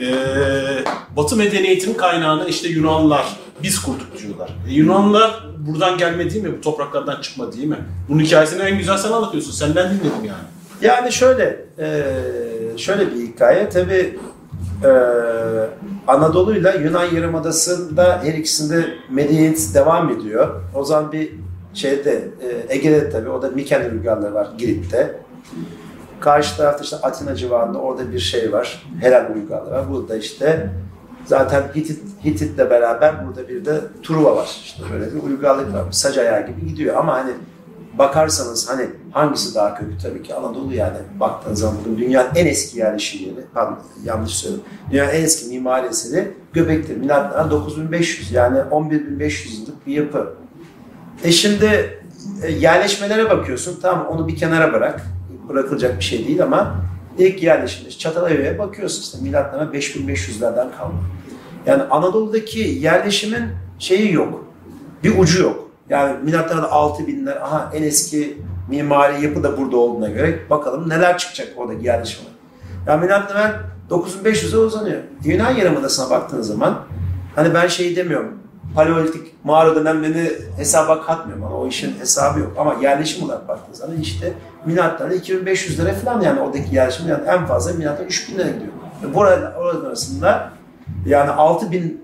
[0.00, 0.14] e,
[1.16, 3.26] Batı medeniyetinin kaynağını işte Yunanlılar
[3.62, 4.50] biz kurduk diyorlar.
[4.68, 6.52] E, Yunanlılar buradan gelme değil mi?
[6.58, 7.78] Bu topraklardan çıkma değil mi?
[8.08, 9.52] Bunun hikayesini en güzel sen anlatıyorsun.
[9.52, 10.44] Senden dinledim yani.
[10.80, 12.02] Yani şöyle, e,
[12.76, 13.68] şöyle bir hikaye.
[13.68, 14.18] Tabi
[14.84, 14.90] e,
[16.08, 20.60] Anadolu'yla Yunan Yarımadası'nda her ikisinde medeniyet devam ediyor.
[20.74, 21.32] O zaman bir
[21.74, 25.16] şeyde e, Ege'de tabi o da Miken uygarlığı var Girit'te.
[26.20, 28.86] Karşı tarafta işte Atina civarında orada bir şey var.
[29.00, 29.90] Helen uygarlığı var.
[29.90, 30.70] Burada işte
[31.24, 34.60] zaten Hitit Hitit'le beraber burada bir de Truva var.
[34.64, 35.84] İşte böyle bir uygarlık var.
[35.90, 36.16] Sac
[36.46, 37.32] gibi gidiyor ama hani
[37.98, 42.78] bakarsanız hani hangisi daha köklü tabii ki Anadolu yani baktığınız zaman bugün dünyanın en eski
[42.78, 46.96] yerleşim yeri, pardon yanlış söyledim, dünyanın en eski mimari eseri Göbek'tir.
[46.96, 50.34] Milattan 9500 yani 11500 yıllık bir yapı.
[51.24, 52.00] E şimdi
[52.42, 55.00] e, yerleşmelere bakıyorsun tamam onu bir kenara bırak
[55.48, 56.76] bırakılacak bir şey değil ama
[57.18, 61.00] ilk yerleşimde Çatalhöyük'e bakıyorsun işte milattan 5500'lerden kalma.
[61.66, 63.44] Yani Anadolu'daki yerleşimin
[63.78, 64.44] şeyi yok.
[65.04, 65.61] Bir ucu yok.
[65.88, 71.48] Yani milattan 6000'ler aha en eski mimari yapı da burada olduğuna göre bakalım neler çıkacak
[71.56, 72.32] oradaki yerleşimler.
[72.86, 73.52] Yani milattan
[73.90, 75.00] 9500'e uzanıyor.
[75.24, 76.78] Yunan Yarımadası'na baktığınız zaman
[77.34, 78.42] hani ben şey demiyorum
[78.74, 81.44] Paleolitik mağara dönemlerini hesaba katmıyorum.
[81.44, 82.52] Ama o işin hesabı yok.
[82.58, 84.32] Ama yerleşim olarak baktığınız zaman işte
[84.66, 88.72] milattan 2500'lere falan yani oradaki yerleşim yani en fazla milattan 3000'lere gidiyor.
[89.02, 90.50] Ve burada, orada arasında
[91.06, 92.01] yani 6000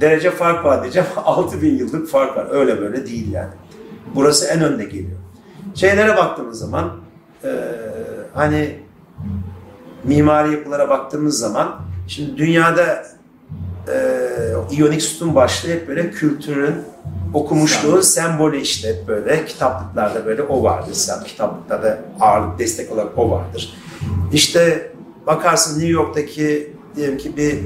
[0.00, 1.08] derece fark var diyeceğim.
[1.16, 2.46] 6000 yıllık fark var.
[2.50, 3.50] Öyle böyle değil yani.
[4.14, 5.18] Burası en önde geliyor.
[5.74, 6.92] Şeylere baktığımız zaman
[7.44, 7.50] e,
[8.34, 8.78] hani
[10.04, 11.76] mimari yapılara baktığımız zaman
[12.08, 13.04] şimdi dünyada
[13.88, 13.96] e,
[14.70, 16.74] iyonik sütun başlığı hep böyle kültürün
[17.34, 20.92] okumuşluğun sembolü işte hep böyle kitaplıklarda böyle o vardır.
[20.94, 23.76] Sen kitaplıklarda ağırlık destek olarak o vardır.
[24.32, 24.92] İşte
[25.26, 27.58] bakarsın New York'taki diyelim ki bir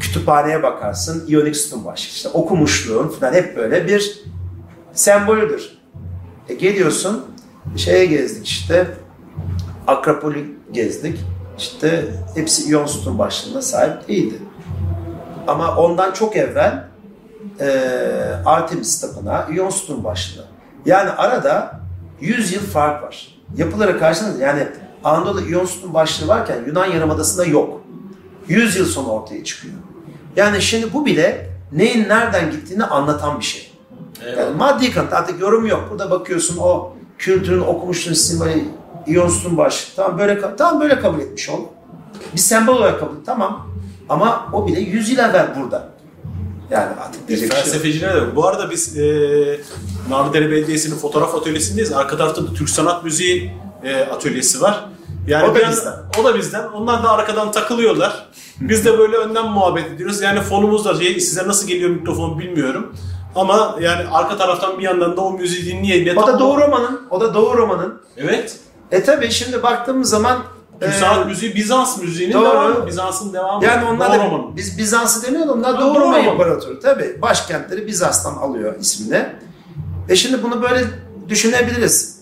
[0.00, 2.08] kütüphaneye bakarsın iyonik sütun başlığı.
[2.08, 4.24] İşte okumuşluğun falan hep böyle bir
[4.92, 5.78] sembolüdür.
[6.48, 7.24] E geliyorsun
[7.76, 8.86] şeye gezdik işte
[9.86, 11.20] Akropol'ü gezdik.
[11.58, 12.04] İşte
[12.34, 14.34] hepsi iyon sütun başlığına sahip değildi.
[15.46, 16.84] Ama ondan çok evvel
[17.60, 17.68] e,
[18.44, 20.44] Artemis Tapınağı iyon sütun başlığı.
[20.86, 21.80] Yani arada
[22.20, 23.38] 100 yıl fark var.
[23.56, 24.66] Yapılara karşılığında yani
[25.04, 27.80] Anadolu iyon sütun başlığı varken Yunan Yarımadası'nda yok.
[28.48, 29.74] 100 yıl sonra ortaya çıkıyor.
[30.36, 33.70] Yani şimdi bu bile neyin nereden gittiğini anlatan bir şey.
[34.38, 35.88] Yani maddi kanıt artık yorum yok.
[35.90, 38.64] Burada bakıyorsun o kültürün okumuşluğun simbolü
[39.06, 39.96] iyon sütun başlığı.
[39.96, 41.60] Tamam böyle, tamam böyle kabul etmiş ol.
[42.34, 43.66] Bir sembol olarak kabul Tamam.
[44.08, 45.88] Ama o bile 100 yıl evvel burada.
[46.70, 48.36] Yani artık diyecek bir şey de.
[48.36, 49.60] Bu arada biz e,
[50.10, 51.92] Narlıdere Belediyesi'nin fotoğraf atölyesindeyiz.
[51.92, 53.52] Arka tarafta da Türk Sanat Müziği
[53.84, 54.84] e, atölyesi var.
[55.26, 55.94] Yani O da bizden.
[56.20, 56.68] O da bizden.
[56.68, 58.28] Onlar da arkadan takılıyorlar.
[58.60, 60.22] Biz de böyle önden muhabbet ediyoruz.
[60.22, 62.92] Yani fonumuz da şey, size nasıl geliyor mikrofon bilmiyorum.
[63.34, 66.16] Ama yani arka taraftan bir yandan da o müziği dinleyelim.
[66.16, 68.00] O da Doğu Roma'nın, o da Doğu Roma'nın.
[68.16, 68.56] Evet.
[68.90, 70.38] E tabi şimdi baktığımız zaman
[70.80, 72.44] Türk e, sanat müziği Bizans müziğinin Doğru.
[72.44, 72.86] devamı.
[72.86, 73.64] Bizans'ın devamı.
[73.64, 76.32] yani onlar Doğu da biz Bizans'ı demiyoruz onlar Doğu Doğu Roma Roma.
[76.32, 76.80] İmparatoru.
[76.80, 79.26] Tabi başkentleri Bizans'tan alıyor ismini.
[80.08, 80.84] E şimdi bunu böyle
[81.28, 82.20] düşünebiliriz.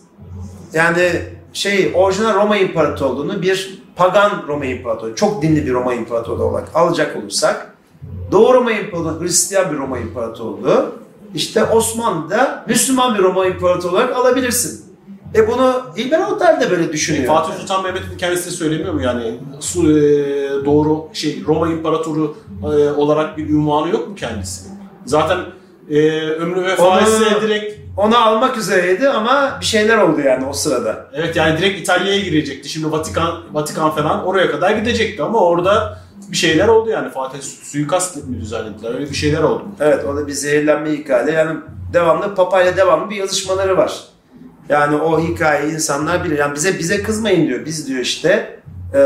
[0.72, 6.68] Yani şey orijinal Roma İmparatorluğunu bir pagan Roma İmparatorluğu, çok dinli bir Roma İmparatorluğu olarak
[6.74, 7.74] alacak olursak
[8.32, 10.92] Doğu Roma İmparatorluğu Hristiyan bir Roma İmparatorluğu
[11.34, 14.92] işte Osmanlı'da Müslüman bir Roma İmparatorluğu olarak alabilirsin.
[15.34, 17.26] E bunu İlber Ortaylı da böyle düşünüyor.
[17.26, 19.94] Fatih Sultan Mehmet'in kendisi de söylemiyor mu yani su, e,
[20.64, 24.68] doğru şey Roma İmparatoru e, olarak bir ünvanı yok mu kendisi?
[25.06, 25.38] Zaten
[25.90, 30.52] e, ömrü ve faizle Onu- direkt Onu almak üzereydi ama bir şeyler oldu yani o
[30.52, 31.06] sırada.
[31.12, 32.68] evet yani direkt İtalya'ya girecekti.
[32.68, 35.98] Şimdi Vatikan Vatikan falan oraya kadar gidecekti ama orada
[36.30, 39.62] bir şeyler oldu yani Fatih su- suikast mi düzenlediler öyle bir şeyler oldu.
[39.80, 41.30] Evet orada bir zehirlenme hikaye.
[41.32, 41.58] Yani
[41.92, 44.00] devamlı papayla devamlı bir yazışmaları var.
[44.68, 46.38] Yani o hikayeyi insanlar bilir.
[46.38, 47.66] Yani bize bize kızmayın diyor.
[47.66, 48.60] Biz diyor işte
[48.94, 49.00] e,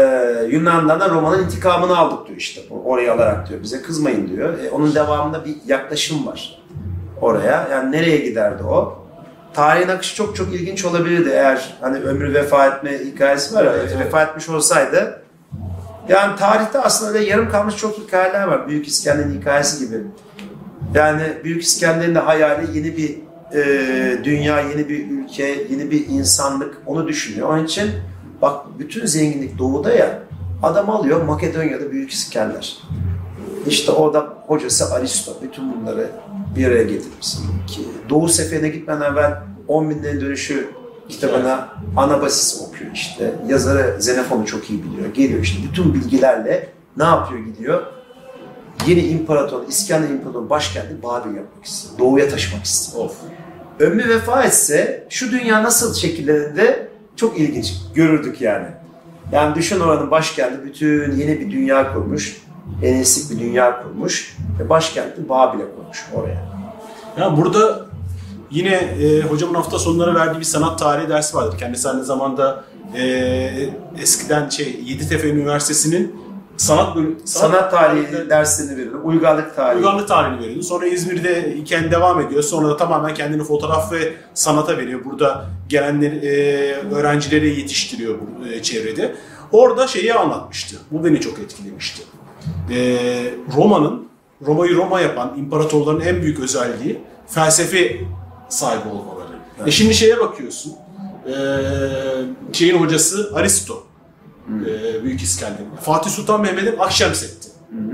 [0.50, 2.60] Yunan'dan da Roma'nın intikamını aldık diyor işte.
[2.84, 3.62] Orayı alarak diyor.
[3.62, 4.58] Bize kızmayın diyor.
[4.58, 6.58] E, onun devamında bir yaklaşım var
[7.20, 7.68] oraya.
[7.70, 9.06] Yani nereye giderdi o?
[9.54, 13.90] Tarihin akışı çok çok ilginç olabilirdi eğer hani ömrü vefa etme hikayesi var ya Evet,
[13.94, 14.06] evet.
[14.06, 15.22] vefa etmiş olsaydı.
[16.08, 18.68] Yani tarihte aslında öyle yarım kalmış çok hikayeler var.
[18.68, 19.96] Büyük İskender'in hikayesi gibi.
[20.94, 23.18] Yani Büyük İskender'in de hayali yeni bir
[23.54, 27.48] e, dünya, yeni bir ülke, yeni bir insanlık onu düşünüyor.
[27.48, 27.90] Onun için
[28.42, 30.22] bak bütün zenginlik doğuda ya
[30.62, 32.78] adam alıyor Makedonya'da Büyük İskender.
[33.66, 36.10] İşte orada hocası Aristo bütün bunları
[36.56, 37.36] bir araya getirmiş.
[37.66, 40.68] Ki Doğu seferine gitmeden evvel 10 binlerin dönüşü
[41.08, 43.32] kitabına Anabasis okuyor işte.
[43.48, 45.14] Yazarı Xenofon'u çok iyi biliyor.
[45.14, 47.82] Geliyor işte bütün bilgilerle ne yapıyor gidiyor?
[48.86, 51.98] Yeni imparator, İskender İmparatorluğu'nun başkenti Babil yapmak istiyor.
[51.98, 53.04] Doğuya taşımak istiyor.
[53.04, 53.16] Of.
[53.80, 58.66] Ömrü vefa etse şu dünya nasıl şekillerinde çok ilginç görürdük yani.
[59.32, 62.45] Yani düşün oranın başkenti bütün yeni bir dünya kurmuş.
[62.80, 64.36] Helenistik bir dünya kurmuş.
[64.60, 66.46] Ve başkenti Babil'e kurmuş oraya.
[67.18, 67.86] Ya burada
[68.50, 71.58] yine e, hocamın hafta sonları verdiği bir sanat tarihi dersi vardır.
[71.58, 76.26] Kendisi aynı zamanda e, eskiden şey Yeditepe Üniversitesi'nin
[76.56, 79.00] sanat bölümü, Sanat tarihi derslerini veriyor.
[79.04, 79.78] Uygarlık tarihi.
[79.78, 80.62] Uygarlık tarihini veriyordu.
[80.62, 82.42] Sonra İzmir'de iken devam ediyor.
[82.42, 85.04] Sonra da tamamen kendini fotoğraf ve sanata veriyor.
[85.04, 89.14] Burada gelenleri, e, öğrencileri yetiştiriyor bu e, çevrede.
[89.52, 90.76] Orada şeyi anlatmıştı.
[90.90, 92.02] Bu beni çok etkilemişti.
[92.70, 92.98] E,
[93.56, 94.06] Roma'nın,
[94.46, 97.96] Roma'yı Roma yapan imparatorların en büyük özelliği felsefe
[98.48, 99.26] sahibi olmaları.
[99.66, 100.72] E şimdi şeye bakıyorsun.
[101.26, 101.34] E,
[102.52, 103.82] şeyin hocası Aristo.
[104.66, 105.58] E, Büyük İskender.
[105.82, 107.46] Fatih Sultan Mehmet'in Akşemseddin.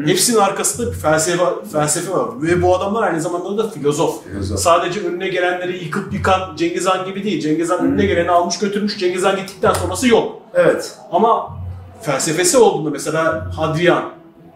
[0.07, 2.29] Hepsinin arkasında bir felsefe, felsefe var.
[2.43, 4.25] Ve bu adamlar aynı zamanda da filozof.
[4.25, 4.59] Filozof.
[4.61, 7.41] Sadece önüne gelenleri yıkıp yıkan Cengiz Han gibi değil.
[7.41, 8.99] Cengiz Han önüne geleni almış götürmüş.
[8.99, 10.43] Cengiz Han gittikten sonrası yok.
[10.55, 10.95] Evet.
[11.13, 11.57] Ama
[12.03, 14.05] felsefesi olduğunda mesela Hadrian,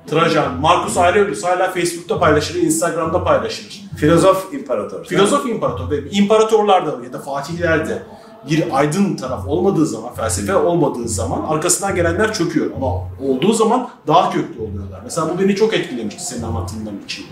[0.06, 3.82] Trajan, Marcus Aurelius hala Facebook'ta paylaşır, Instagram'da paylaşır.
[3.96, 5.04] Filozof imparator.
[5.04, 8.02] Filozof imparator ve imparatorlar da ya da fatihler de
[8.50, 12.66] bir aydın taraf olmadığı zaman, felsefe olmadığı zaman arkasından gelenler çöküyor.
[12.76, 12.86] Ama
[13.20, 15.00] olduğu zaman daha köklü oluyorlar.
[15.04, 17.28] Mesela bu beni çok etkilemişti senin anlattığından içinde.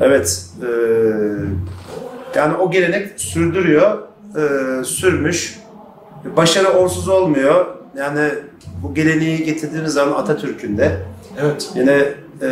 [0.00, 0.46] Evet.
[0.62, 0.68] eee,
[2.36, 3.98] yani o gelenek sürdürüyor.
[4.36, 5.58] eee, sürmüş.
[6.36, 7.66] Başarı onsuz olmuyor.
[7.96, 8.28] Yani
[8.82, 11.02] bu geleneği getirdiğiniz zaman Atatürk'ün de
[11.40, 11.70] Evet.
[11.74, 12.48] yine eee,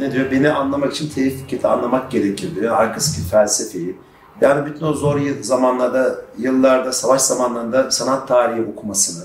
[0.00, 0.30] ne diyor?
[0.30, 2.76] Beni anlamak için tevfikati anlamak gerekir diyor.
[2.76, 3.96] Arkasındaki felsefeyi.
[4.40, 9.24] Yani bütün o zor zamanlarda, yıllarda, savaş zamanlarında sanat tarihi okumasını,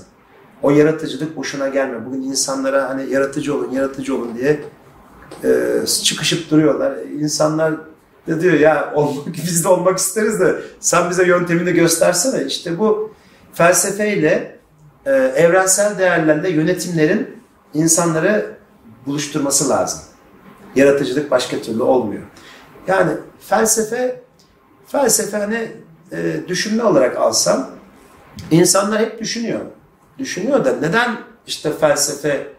[0.62, 2.06] o yaratıcılık boşuna gelmiyor.
[2.06, 4.60] Bugün insanlara hani yaratıcı olun, yaratıcı olun diye
[5.44, 6.92] e, çıkışıp duruyorlar.
[7.18, 7.72] İnsanlar
[8.28, 12.44] da diyor ya olmak, biz de olmak isteriz de sen bize yöntemini göstersene.
[12.44, 13.12] İşte bu
[13.52, 14.58] felsefeyle
[15.06, 17.36] e, evrensel değerlerle yönetimlerin
[17.74, 18.61] insanları
[19.06, 20.00] buluşturması lazım.
[20.76, 22.22] Yaratıcılık başka türlü olmuyor.
[22.86, 24.22] Yani felsefe
[24.86, 25.72] felsefe hani
[26.12, 27.70] e, düşünme olarak alsam
[28.50, 29.60] insanlar hep düşünüyor.
[30.18, 32.52] Düşünüyor da neden işte felsefe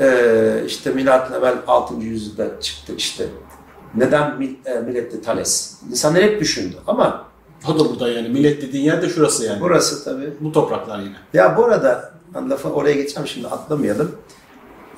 [0.00, 1.94] ee, işte milattan evvel 6.
[1.94, 3.26] yüzyılda çıktı işte.
[3.94, 5.74] Neden mil, e, millette Thales?
[5.90, 7.28] İnsanlar hep düşündü ama
[7.68, 8.28] O da burada yani.
[8.28, 9.60] Millet dediğin yer de şurası yani.
[9.60, 10.32] burası tabii.
[10.40, 11.16] Bu topraklar yine.
[11.34, 14.16] Ya bu arada hani lafı oraya geçeceğim şimdi atlamayalım.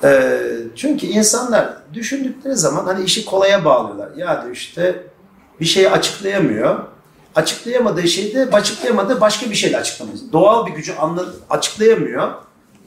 [0.03, 0.41] Ee,
[0.75, 4.17] çünkü insanlar düşündükleri zaman hani işi kolaya bağlıyorlar.
[4.17, 5.03] Ya diyor işte
[5.59, 6.79] bir şeyi açıklayamıyor.
[7.35, 10.17] Açıklayamadığı şeyi de açıklayamadığı başka bir şeyle açıklamıyor.
[10.31, 12.31] Doğal bir gücü anla, açıklayamıyor.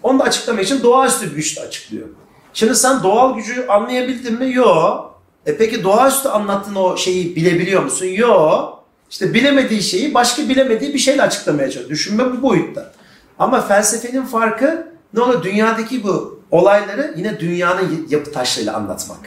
[0.02, 2.08] Onu da açıklamak için doğaüstü bir güçle açıklıyor.
[2.52, 4.52] Şimdi sen doğal gücü anlayabildin mi?
[4.52, 5.20] Yok.
[5.46, 8.06] E peki doğaüstü anlattığın o şeyi bilebiliyor musun?
[8.06, 8.84] Yok.
[9.10, 11.90] İşte bilemediği şeyi başka bilemediği bir şeyle açıklamaya çalışıyor.
[11.90, 12.92] Düşünme bu boyutta.
[13.38, 15.42] Ama felsefenin farkı ne olur?
[15.42, 19.18] Dünyadaki bu olayları yine dünyanın yapı taşlarıyla anlatmak.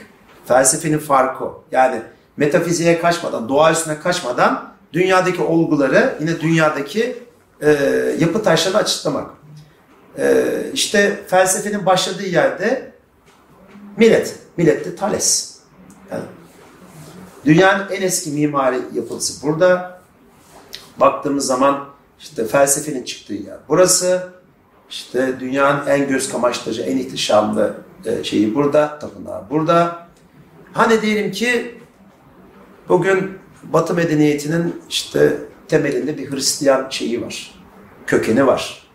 [0.45, 1.63] Felsefenin farkı o.
[1.71, 2.01] Yani
[2.37, 7.23] metafiziğe kaçmadan, doğa üstüne kaçmadan dünyadaki olguları yine dünyadaki
[7.61, 7.71] e,
[8.19, 9.29] yapı taşlarını açıklamak.
[10.17, 12.91] E, işte felsefenin başladığı yerde
[13.97, 14.35] millet.
[14.57, 15.57] Millet de Thales.
[16.11, 16.23] Yani
[17.45, 20.01] dünyanın en eski mimari yapısı burada.
[20.97, 21.85] Baktığımız zaman
[22.19, 24.37] işte felsefenin çıktığı yer burası.
[24.89, 27.73] İşte dünyanın en göz kamaştırıcı, en ihtişamlı
[28.06, 30.08] e, şeyi burada, tapınağı burada.
[30.73, 31.80] Hani diyelim ki
[32.89, 37.52] bugün Batı medeniyetinin işte temelinde bir Hristiyan şeyi var,
[38.08, 38.88] kökeni var.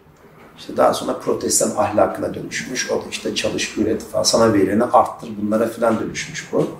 [0.58, 2.90] İşte daha sonra protestan ahlakına dönüşmüş.
[2.90, 6.70] O da işte çalış, üret falan, sana vereni arttır bunlara falan dönüşmüş bu.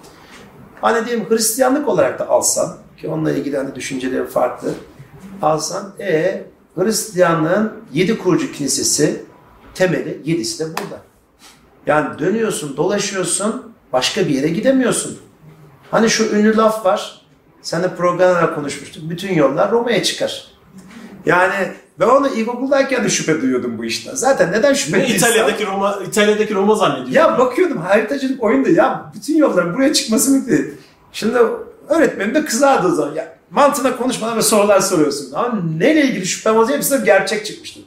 [0.80, 4.74] Hani diyelim Hristiyanlık olarak da alsan ki onunla ilgili hani düşünceleri farklı
[5.42, 9.24] alsan e Hristiyanlığın yedi kurucu kilisesi
[9.74, 11.02] temeli yedisi de burada.
[11.86, 15.18] Yani dönüyorsun, dolaşıyorsun, başka bir yere gidemiyorsun.
[15.90, 17.22] Hani şu ünlü laf var.
[17.62, 19.10] Sen de programda konuşmuştuk.
[19.10, 20.46] Bütün yollar Roma'ya çıkar.
[21.26, 21.54] Yani
[22.00, 24.14] ben onu ilkokuldayken de şüphe duyuyordum bu işten.
[24.14, 27.08] Zaten neden şüphe Ne İtalya'daki Roma, İtalya'daki Roma zannediyor.
[27.08, 30.74] ya bakıyordum haritacılık oyunda ya bütün yolların buraya çıkması mümkün değil.
[31.12, 31.38] Şimdi
[31.88, 33.14] öğretmenim de kızardı o zaman.
[33.14, 35.32] Ya, mantığına konuşmadan ve sorular soruyorsun.
[35.32, 37.80] Ama neyle ilgili şüphem olacak hepsi gerçek çıkmıştı.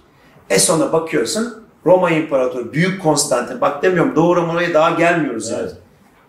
[0.49, 3.61] E sonra bakıyorsun Roma İmparatoru Büyük Konstantin.
[3.61, 5.61] Bak demiyorum Doğu Roma'ya daha gelmiyoruz yani.
[5.61, 5.75] Evet.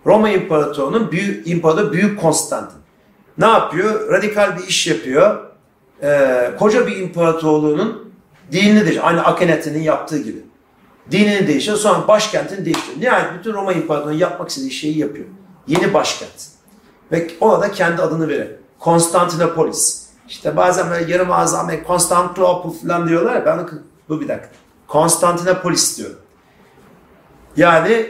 [0.07, 2.79] Roma İmparatorluğu'nun büyük imparatoru Büyük Konstantin.
[3.39, 4.13] Ne yapıyor?
[4.13, 5.47] Radikal bir iş yapıyor.
[6.03, 8.13] Ee, koca bir imparatorluğunun
[8.53, 10.39] dinini de aynı Akhenaten'in yaptığı gibi.
[11.11, 11.79] Dinini değiştiriyor.
[11.79, 13.01] Sonra başkentini değiştiriyor.
[13.01, 15.27] Nihayet bütün Roma İmparatorluğu yapmak istediği şeyi yapıyor.
[15.67, 16.49] Yeni başkent.
[17.13, 18.51] Ve ona da kendi adını verir.
[18.87, 20.07] Konstantinopolis.
[20.29, 23.35] İşte bazen böyle yarım ağzı Amerika Konstantinopol falan diyorlar.
[23.35, 23.69] ya, Ben
[24.09, 24.51] bu bir dakika.
[24.87, 26.17] Konstantinopolis diyorum.
[27.57, 28.07] Yani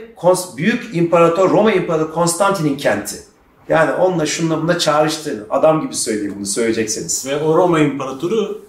[0.57, 3.17] büyük imparator Roma İmparatoru Konstantin'in kenti.
[3.69, 5.47] Yani onunla şununla buna çağrıştırın.
[5.51, 7.27] Adam gibi söyleyeyim bunu söyleyecekseniz.
[7.27, 8.63] Ve o Roma İmparatoru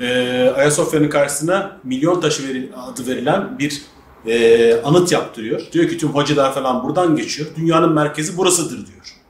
[0.00, 0.08] e,
[0.56, 3.82] Ayasofya'nın karşısına milyon taşı veril, adı verilen bir
[4.26, 5.60] e, anıt yaptırıyor.
[5.72, 7.48] Diyor ki tüm hocalar falan buradan geçiyor.
[7.56, 9.21] Dünyanın merkezi burasıdır diyor.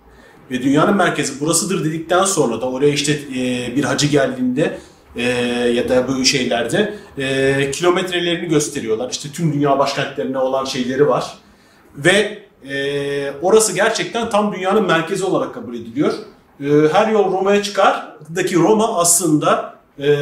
[0.51, 4.79] Ve dünyanın merkezi burasıdır dedikten sonra da oraya işte e, bir hacı geldiğinde
[5.17, 5.23] e,
[5.75, 9.11] ya da bu şeylerde e, kilometrelerini gösteriyorlar.
[9.11, 11.39] İşte tüm dünya başkentlerine olan şeyleri var.
[11.97, 16.13] Ve e, orası gerçekten tam dünyanın merkezi olarak kabul ediliyor.
[16.61, 18.17] E, her yol Roma'ya çıkar.
[18.37, 20.17] Daki Roma aslında e,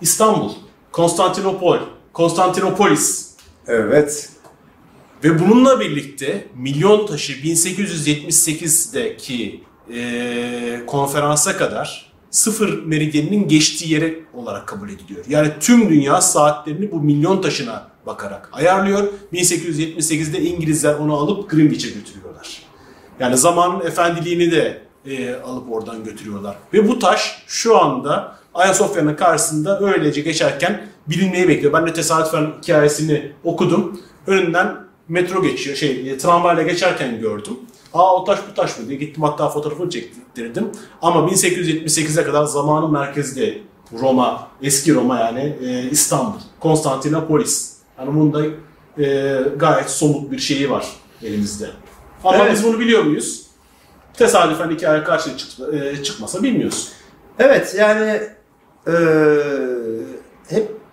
[0.00, 0.50] İstanbul,
[0.92, 1.78] Konstantinopol,
[2.12, 3.34] Konstantinopolis.
[3.66, 4.28] Evet.
[5.24, 9.60] Ve bununla birlikte milyon taşı 1878'deki
[9.94, 15.24] e, konferansa kadar sıfır meridyeninin geçtiği yere olarak kabul ediliyor.
[15.28, 19.08] Yani tüm dünya saatlerini bu milyon taşına bakarak ayarlıyor.
[19.32, 22.62] 1878'de İngilizler onu alıp Greenwich'e götürüyorlar.
[23.20, 26.56] Yani zamanın efendiliğini de e, alıp oradan götürüyorlar.
[26.72, 31.72] Ve bu taş şu anda Ayasofya'nın karşısında öylece geçerken bilinmeyi bekliyor.
[31.72, 34.00] Ben de tesadüfen hikayesini okudum.
[34.26, 37.56] Önünden metro geçiyor, şey e, tramvayla geçerken gördüm.
[37.94, 40.70] Aa o taş bu taş mı diye gittim hatta fotoğrafını çektirdim.
[41.02, 43.58] Ama 1878'e kadar zamanın merkezde
[44.00, 47.74] Roma, eski Roma yani e, İstanbul, Konstantinopolis.
[47.98, 48.46] Yani bunun da
[49.02, 50.86] e, gayet somut bir şeyi var
[51.22, 51.66] elimizde.
[52.24, 52.52] Ama Evet.
[52.52, 53.46] biz bunu biliyor muyuz?
[54.14, 56.88] Tesadüfen hikaye karşı çık- e, çıkmasa bilmiyoruz.
[57.38, 58.30] Evet yani hep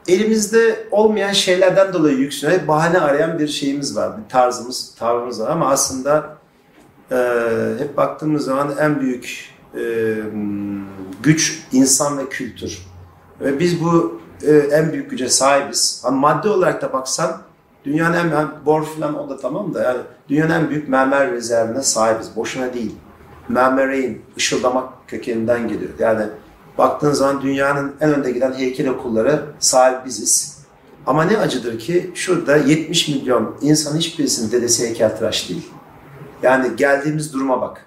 [0.07, 4.11] elimizde olmayan şeylerden dolayı yükselen, bahane arayan bir şeyimiz var.
[4.17, 6.37] Bir tarzımız, tavrımız var ama aslında
[7.11, 7.17] eee,
[7.79, 10.15] hep baktığımız zaman en büyük eee,
[11.23, 12.79] güç insan ve kültür.
[13.41, 16.01] Ve biz bu eee, en büyük güce sahibiz.
[16.05, 17.41] Ama madde olarak da baksan
[17.85, 21.81] dünyanın en, en bor falan o da tamam da yani dünyanın en büyük mermer rezervine
[21.83, 22.35] sahibiz.
[22.35, 22.95] Boşuna değil.
[23.49, 25.91] Mermerein, ışıldamak kökeninden geliyor.
[25.99, 26.23] Yani
[26.81, 30.57] baktığın zaman dünyanın en önde giden heykel okulları sahip biziz.
[31.05, 35.69] Ama ne acıdır ki şurada 70 milyon insan hiçbirisinin dedesi heykeltıraş değil.
[36.43, 37.85] Yani geldiğimiz duruma bak.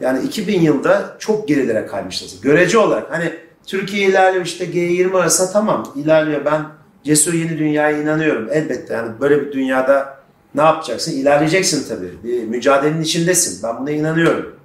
[0.00, 2.40] Yani 2000 yılda çok gerilere kaymışız.
[2.40, 3.32] Görece olarak hani
[3.66, 6.44] Türkiye ilerliyor işte G20 arasında tamam ilerliyor.
[6.44, 6.66] Ben
[7.04, 8.48] cesur yeni dünyaya inanıyorum.
[8.52, 10.20] Elbette yani böyle bir dünyada
[10.54, 11.12] ne yapacaksın?
[11.12, 12.12] İlerleyeceksin tabii.
[12.24, 13.62] Bir mücadelenin içindesin.
[13.62, 14.56] Ben buna inanıyorum.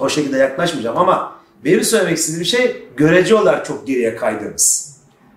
[0.00, 1.33] O şekilde yaklaşmayacağım ama
[1.64, 4.94] benim söylemek istediğim şey görece olarak çok geriye kaydığımız.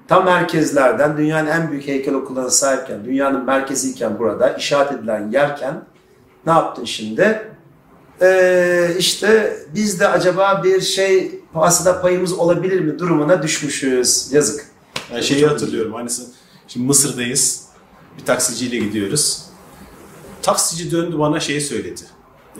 [0.08, 5.84] Tam merkezlerden dünyanın en büyük heykel okullarına sahipken, dünyanın merkeziyken burada işaret edilen yerken
[6.46, 7.42] ne yaptın şimdi?
[8.22, 14.34] Ee, işte biz de acaba bir şey aslında payımız olabilir mi durumuna düşmüşüz.
[14.34, 14.66] Yazık.
[15.14, 15.96] Yani şeyi hatırlıyorum.
[15.96, 16.24] Aynısı.
[16.68, 17.66] Şimdi Mısır'dayız.
[18.20, 19.44] Bir taksiciyle gidiyoruz.
[20.42, 22.02] Taksici döndü bana şeyi söyledi.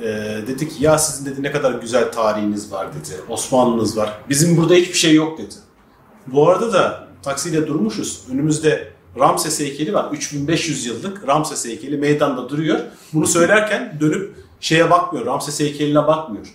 [0.02, 3.22] Ee, dedi ki ya sizin dedi ne kadar güzel tarihiniz var dedi.
[3.30, 4.18] Osmanlınız var.
[4.30, 5.56] Bizim burada hiçbir şey yok dedi.
[6.28, 8.22] Bu arada da taksiyle durmuşuz.
[8.32, 8.88] Önümüzde
[9.20, 10.12] Ramses heykeli var.
[10.12, 12.80] 3500 yıllık Ramses heykeli meydanda duruyor.
[13.14, 15.26] Bunu söylerken dönüp şeye bakmıyor.
[15.26, 16.48] Ramses heykeline bakmıyor.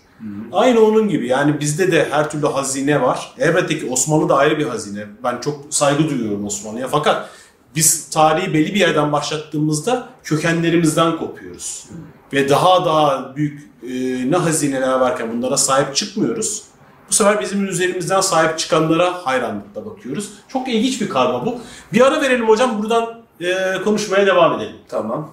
[0.52, 3.34] Aynı onun gibi yani bizde de her türlü hazine var.
[3.38, 5.06] Elbette ki Osmanlı da ayrı bir hazine.
[5.24, 6.88] Ben çok saygı duyuyorum Osmanlı'ya.
[6.88, 7.28] Fakat
[7.76, 11.86] biz tarihi belli bir yerden başlattığımızda kökenlerimizden kopuyoruz.
[12.32, 13.90] Ve daha daha büyük e,
[14.30, 16.62] ne hazineler varken bunlara sahip çıkmıyoruz.
[17.08, 20.30] Bu sefer bizim üzerimizden sahip çıkanlara hayranlıkla bakıyoruz.
[20.48, 21.60] Çok ilginç bir karma bu.
[21.92, 24.76] Bir ara verelim hocam buradan e, konuşmaya devam edelim.
[24.88, 25.30] Tamam.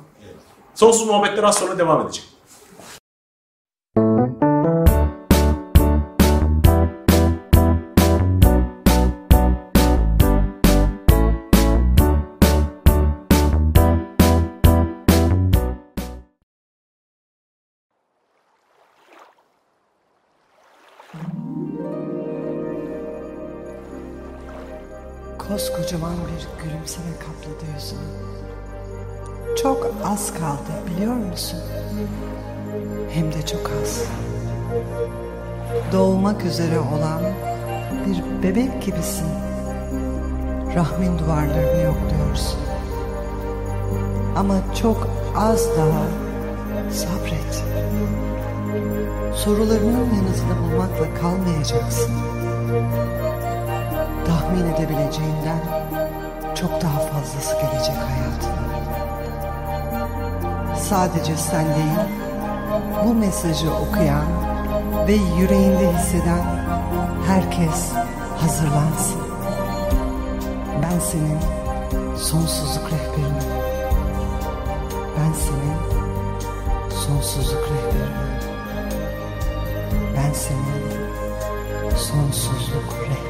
[0.75, 2.28] Sonsuz muhabbetler az sonra devam edecek.
[26.39, 27.99] Bir gülümseme kapladı yüzünü.
[29.63, 31.59] Çok az kaldı biliyor musun?
[33.09, 34.03] Hem de çok az.
[35.93, 37.21] Doğmak üzere olan
[38.05, 39.27] bir bebek gibisin.
[40.75, 42.59] Rahmin duvarlarını yokluyorsun.
[44.35, 46.03] Ama çok az daha
[46.91, 47.63] sabret.
[49.35, 52.11] Sorularının yanıtını bulmakla kalmayacaksın
[54.25, 55.78] tahmin edebileceğinden
[56.61, 58.59] çok daha fazlası gelecek hayatına.
[60.75, 61.99] sadece sen değil,
[63.05, 64.25] bu mesajı okuyan
[65.07, 66.43] ve yüreğinde hisseden
[67.27, 67.91] herkes
[68.37, 69.21] hazırlansın.
[70.83, 71.39] Ben senin
[72.17, 73.49] sonsuzluk rehberinim.
[75.17, 75.79] Ben senin
[76.89, 78.39] sonsuzluk rehberinim.
[80.17, 80.91] Ben senin
[81.95, 83.28] sonsuzluk rehberinim.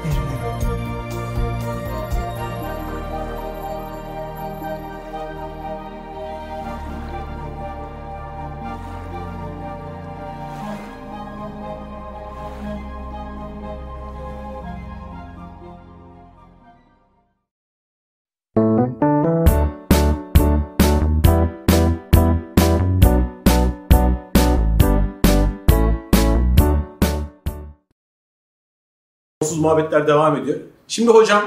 [29.50, 30.60] Sonsuz muhabbetler devam ediyor.
[30.88, 31.44] Şimdi hocam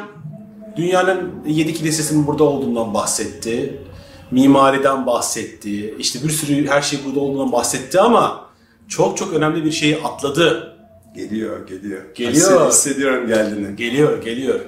[0.76, 3.82] dünyanın yedi kilisesinin burada olduğundan bahsetti.
[4.30, 5.94] Mimariden bahsetti.
[5.98, 8.46] İşte bir sürü her şey burada olduğundan bahsetti ama
[8.88, 10.76] çok çok önemli bir şeyi atladı.
[11.14, 12.02] Geliyor, geliyor.
[12.14, 12.68] Geliyor.
[12.68, 13.76] Hissediyorum geldiğini.
[13.76, 14.60] Geliyor, geliyor.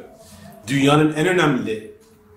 [0.66, 1.92] Dünyanın en önemli,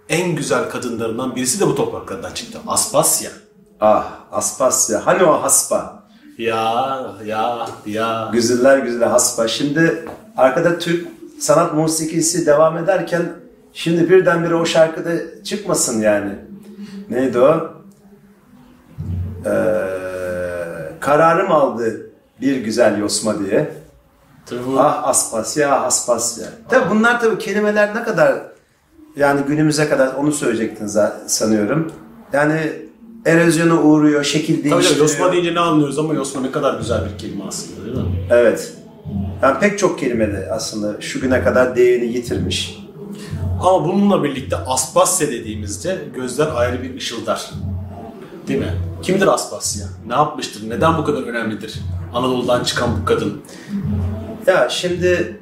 [0.09, 2.59] en güzel kadınlarından birisi de bu topraklardan çıktı.
[2.67, 3.31] Aspasya.
[3.79, 5.05] Ah, Aspasya.
[5.05, 6.03] Hani o haspa?
[6.37, 8.29] Ya, ya, ya.
[8.33, 9.47] Güzeller güzeli haspa.
[9.47, 10.05] Şimdi
[10.37, 11.07] arkada Türk
[11.39, 13.21] sanat musikisi devam ederken
[13.73, 16.31] şimdi birdenbire o şarkıda çıkmasın yani.
[17.09, 17.73] Neydi o?
[19.45, 19.49] Ee,
[20.99, 22.09] kararım aldı
[22.41, 23.71] bir güzel yosma diye.
[24.45, 26.47] Tabii Ah Aspasya, ah Aspasya.
[26.69, 28.35] Tabi bunlar tabi kelimeler ne kadar
[29.15, 30.87] yani günümüze kadar onu söyleyecektin
[31.27, 31.91] sanıyorum.
[32.33, 32.71] Yani
[33.25, 34.89] erozyona uğruyor, şekil Tabii değiştiriyor.
[34.89, 38.03] tabii Yosma deyince ne anlıyoruz ama Yosma ne kadar güzel bir kelime aslında değil mi?
[38.31, 38.73] Evet.
[39.41, 42.79] Yani pek çok kelimede aslında şu güne kadar değerini yitirmiş.
[43.61, 47.51] Ama bununla birlikte Aspasya dediğimizde gözler ayrı bir ışıldar.
[48.47, 48.73] Değil mi?
[49.01, 49.87] Kimdir Aspasya?
[50.07, 50.69] Ne yapmıştır?
[50.69, 51.79] Neden bu kadar önemlidir?
[52.13, 53.41] Anadolu'dan çıkan bu kadın.
[54.47, 55.39] Ya şimdi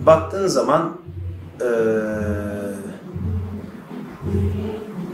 [0.00, 0.96] baktığın zaman
[1.60, 1.66] eee,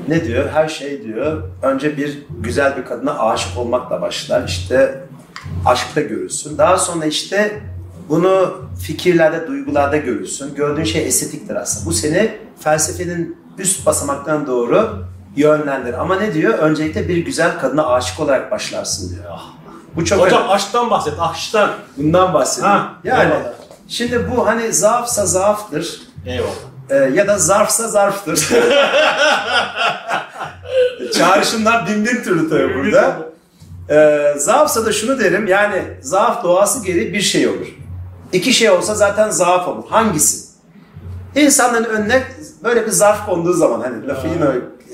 [0.09, 0.49] ne diyor?
[0.49, 1.43] Her şey diyor.
[1.63, 4.49] Önce bir güzel bir kadına aşık olmakla başlar.
[4.49, 5.05] İşte
[5.67, 6.59] aşkta görürsün.
[6.59, 7.61] Daha sonra işte
[8.09, 10.55] bunu fikirlerde, duygularda görürsün.
[10.55, 11.87] Gördüğün şey estetiktir aslında.
[11.87, 15.05] Bu seni felsefenin üst basamaklarına doğru
[15.37, 15.95] yönlendirir.
[16.01, 16.59] Ama ne diyor?
[16.59, 19.25] Öncelikle bir güzel kadına aşık olarak başlarsın diyor.
[19.97, 20.53] Bu çok Hocam önemli.
[20.53, 21.71] aşktan bahset, aşktan.
[21.97, 22.77] Bundan bahsediyorum.
[22.77, 23.53] Ha, yani eyvallah.
[23.89, 26.51] şimdi bu hani zaafsa zaaftır Eyvallah.
[26.91, 28.49] e, ya da zarfsa zarftır.
[31.15, 33.17] Çağrışımlar bin bin türlü tabii burada.
[33.91, 37.67] E, zaafsa da şunu derim yani zaaf doğası gereği bir şey olur.
[38.33, 39.85] İki şey olsa zaten zaaf olur.
[39.89, 40.49] Hangisi?
[41.35, 42.23] İnsanların önüne
[42.65, 44.45] böyle bir zarf konduğu zaman hani lafı yine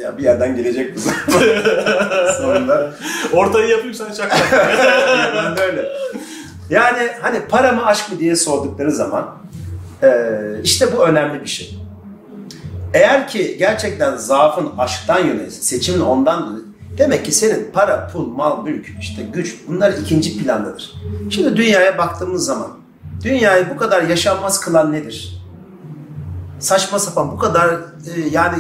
[0.03, 1.01] ya bir yerden gelecek bu.
[2.43, 2.93] Sonunda.
[3.33, 4.39] Ortayı yapayım sen çakma.
[5.37, 5.89] ben de öyle.
[6.71, 9.37] Yani hani para mı aşk mı diye sordukları zaman
[10.03, 11.79] eee, işte bu önemli bir şey.
[12.95, 16.63] Eğer ki gerçekten zaafın aşktan yönelik, seçimin ondan
[16.99, 20.95] demek ki senin para, pul, mal, mülk, işte güç bunlar ikinci plandadır.
[21.31, 22.69] Şimdi dünyaya baktığımız zaman
[23.25, 25.43] dünyayı bu kadar yaşanmaz kılan nedir?
[26.59, 28.59] Saçma sapan bu kadar e, yani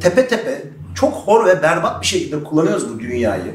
[0.00, 0.62] tepe tepe
[0.94, 3.54] çok hor ve berbat bir şekilde kullanıyoruz bu dünyayı.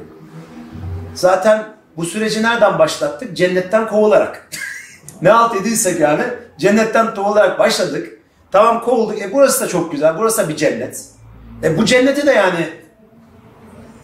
[1.14, 1.64] Zaten
[1.98, 3.38] bu süreci nereden başlattık?
[3.38, 4.50] Cennetten kovularak.
[5.22, 6.24] ne halt ediysek yani
[6.58, 8.20] cennetten kovularak başladık.
[8.52, 9.22] Tamam kovulduk.
[9.22, 10.18] E burası da çok güzel.
[10.18, 11.06] Burası da bir cennet.
[11.64, 12.70] E bu cenneti de yani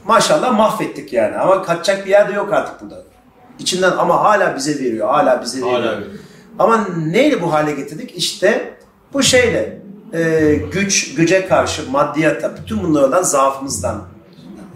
[0.05, 1.37] maşallah mahvettik yani.
[1.37, 3.14] Ama kaçacak bir yer de yok artık burada.
[3.59, 5.07] İçinden ama hala bize veriyor.
[5.07, 5.79] Hala bize veriyor.
[5.79, 6.11] Hala veriyor.
[6.59, 8.17] Ama neyle bu hale getirdik?
[8.17, 8.73] İşte
[9.13, 9.81] bu şeyle
[10.13, 14.03] e, güç, güce karşı maddiyata, bütün bunlardan zaafımızdan.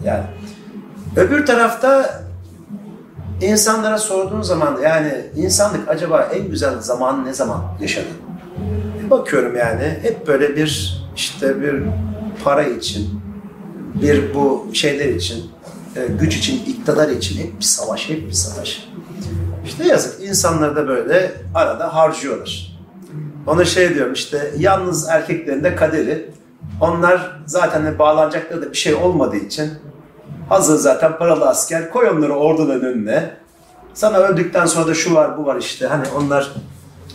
[0.04, 0.24] Yani
[1.16, 2.20] öbür tarafta
[3.40, 8.06] insanlara sorduğun zaman yani insanlık acaba en güzel zamanı ne zaman yaşadı?
[9.10, 11.82] Bakıyorum yani hep böyle bir işte bir
[12.44, 13.20] para için,
[13.94, 15.50] bir bu şeyler için,
[16.20, 18.88] güç için, iktidar için hep bir savaş, hep bir savaş.
[19.64, 22.76] İşte yazık insanları da böyle arada harcıyorlar.
[23.46, 26.30] Ona şey diyorum işte yalnız erkeklerin de kaderi
[26.80, 29.70] onlar zaten de bağlanacakları da bir şey olmadığı için
[30.48, 33.30] hazır zaten paralı asker koy onları orduların önüne.
[33.94, 36.52] Sana öldükten sonra da şu var bu var işte hani onlar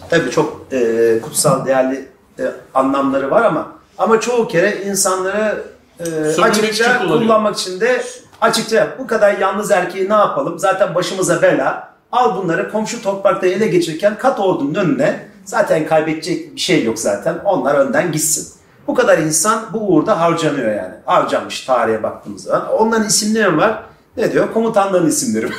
[0.10, 2.10] tabii çok e, kutsal değerli
[2.40, 5.64] e, anlamları var ama ama çoğu kere insanları
[6.00, 8.04] e, açıkça kullanmak için de
[8.42, 13.68] açıkça bu kadar yalnız erkeği ne yapalım zaten başımıza bela al bunları komşu toprakta ele
[13.68, 18.48] geçirirken kat ordunun önüne zaten kaybedecek bir şey yok zaten onlar önden gitsin.
[18.88, 20.94] Bu kadar insan bu uğurda harcanıyor yani.
[21.06, 22.72] Harcanmış tarihe baktığımız zaman.
[22.72, 23.84] Onların isimleri var?
[24.18, 24.54] Ne diyor?
[24.54, 25.50] Komutanların isimleri.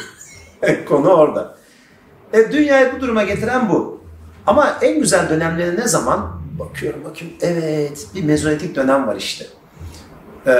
[0.88, 1.54] Konu orada.
[2.32, 4.00] E, dünyayı bu duruma getiren bu.
[4.46, 6.40] Ama en güzel dönemleri ne zaman?
[6.58, 7.34] Bakıyorum bakayım.
[7.40, 9.46] Evet bir mezolitik dönem var işte.
[10.46, 10.52] Ee,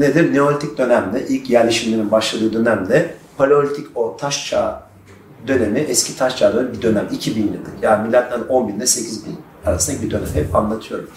[0.00, 0.34] nedir?
[0.34, 4.74] Neolitik dönemde, ilk yerleşimlerin başladığı dönemde Paleolitik o taş çağı
[5.46, 7.08] dönemi, eski taş çağı dönemi bir dönem.
[7.12, 7.82] 2000 yıllık.
[7.82, 9.36] Yani milattan 10 bin ile 8 bin
[9.66, 10.28] arasındaki bir dönem.
[10.34, 11.10] Hep anlatıyorum.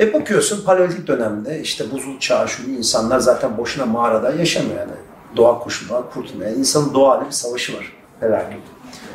[0.00, 4.92] E bakıyorsun Paleolitik dönemde işte buzul çağı şu insanlar zaten boşuna mağarada yaşamıyor yani.
[5.36, 6.50] Doğa koşulları kurtulmuyor.
[6.50, 7.92] Yani insanın doğayla bir savaşı var.
[8.20, 8.58] Felaket.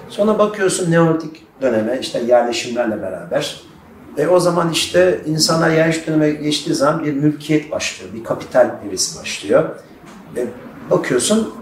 [0.10, 3.62] Sonra bakıyorsun Neolitik döneme işte yerleşimlerle beraber.
[4.18, 8.14] E o zaman işte insanlar yerleşim döneme geçtiği zaman bir mülkiyet başlıyor.
[8.14, 9.70] Bir kapital evresi başlıyor.
[10.36, 10.48] E
[10.92, 11.54] bakıyorsun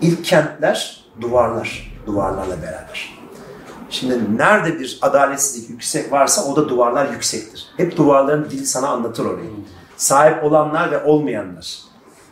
[0.00, 1.98] ilk kentler duvarlar.
[2.06, 3.18] Duvarlarla beraber.
[3.90, 7.66] Şimdi nerede bir adaletsizlik yüksek varsa o da duvarlar yüksektir.
[7.76, 9.50] Hep duvarların dili sana anlatır orayı.
[9.96, 11.78] Sahip olanlar ve olmayanlar.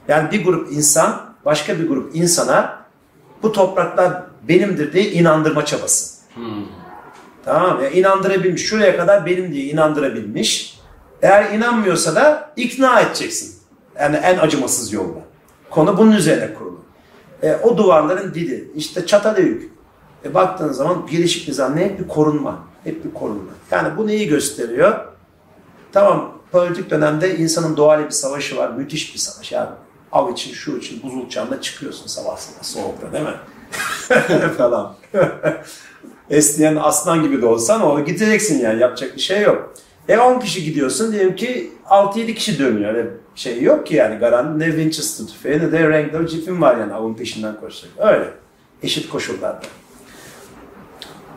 [0.08, 2.78] Yani bir grup insan başka bir grup insana
[3.42, 6.16] bu topraklar benimdir diye inandırma çabası.
[7.46, 7.82] Tamam?
[7.82, 8.66] Ya inandırabilmiş.
[8.66, 10.80] Şuraya kadar benim diye inandırabilmiş.
[11.22, 13.54] Eğer inanmıyorsa da ikna edeceksin.
[14.00, 15.20] Yani en acımasız yolla.
[15.70, 16.80] Konu bunun üzerine kurulu.
[17.42, 18.70] E, o duvarların dili.
[18.74, 19.72] işte Çatalhöyük.
[20.24, 21.84] E, baktığın zaman gelişik nizam ne?
[21.84, 22.58] Hep bir korunma.
[22.84, 23.52] Hep bir korunma.
[23.70, 25.06] Yani bu neyi gösteriyor?
[25.92, 28.70] Tamam politik dönemde insanın doğayla bir savaşı var.
[28.70, 29.52] Müthiş bir savaş.
[29.52, 29.68] Yani
[30.12, 33.36] av için, şu için, buzul çağında çıkıyorsun sabah sabah soğukta değil mi?
[34.58, 34.94] falan.
[36.30, 39.74] Esneyen aslan gibi de olsan o gideceksin yani yapacak bir şey yok.
[40.08, 42.94] E 10 kişi gidiyorsun diyelim ki 6-7 kişi dönüyor.
[42.94, 46.94] Öyle şey yok ki yani garanti ne Winchester tüfeği ne de Wrangler cipim var yani
[46.94, 47.92] avın peşinden koşacak.
[47.98, 48.30] Öyle.
[48.82, 49.60] Eşit koşullarda.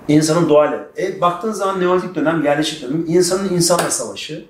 [0.08, 0.88] İnsanın doğayla.
[0.98, 4.46] E baktığın zaman Neolitik dönem, yerleşik dönem, insanın insanla savaşı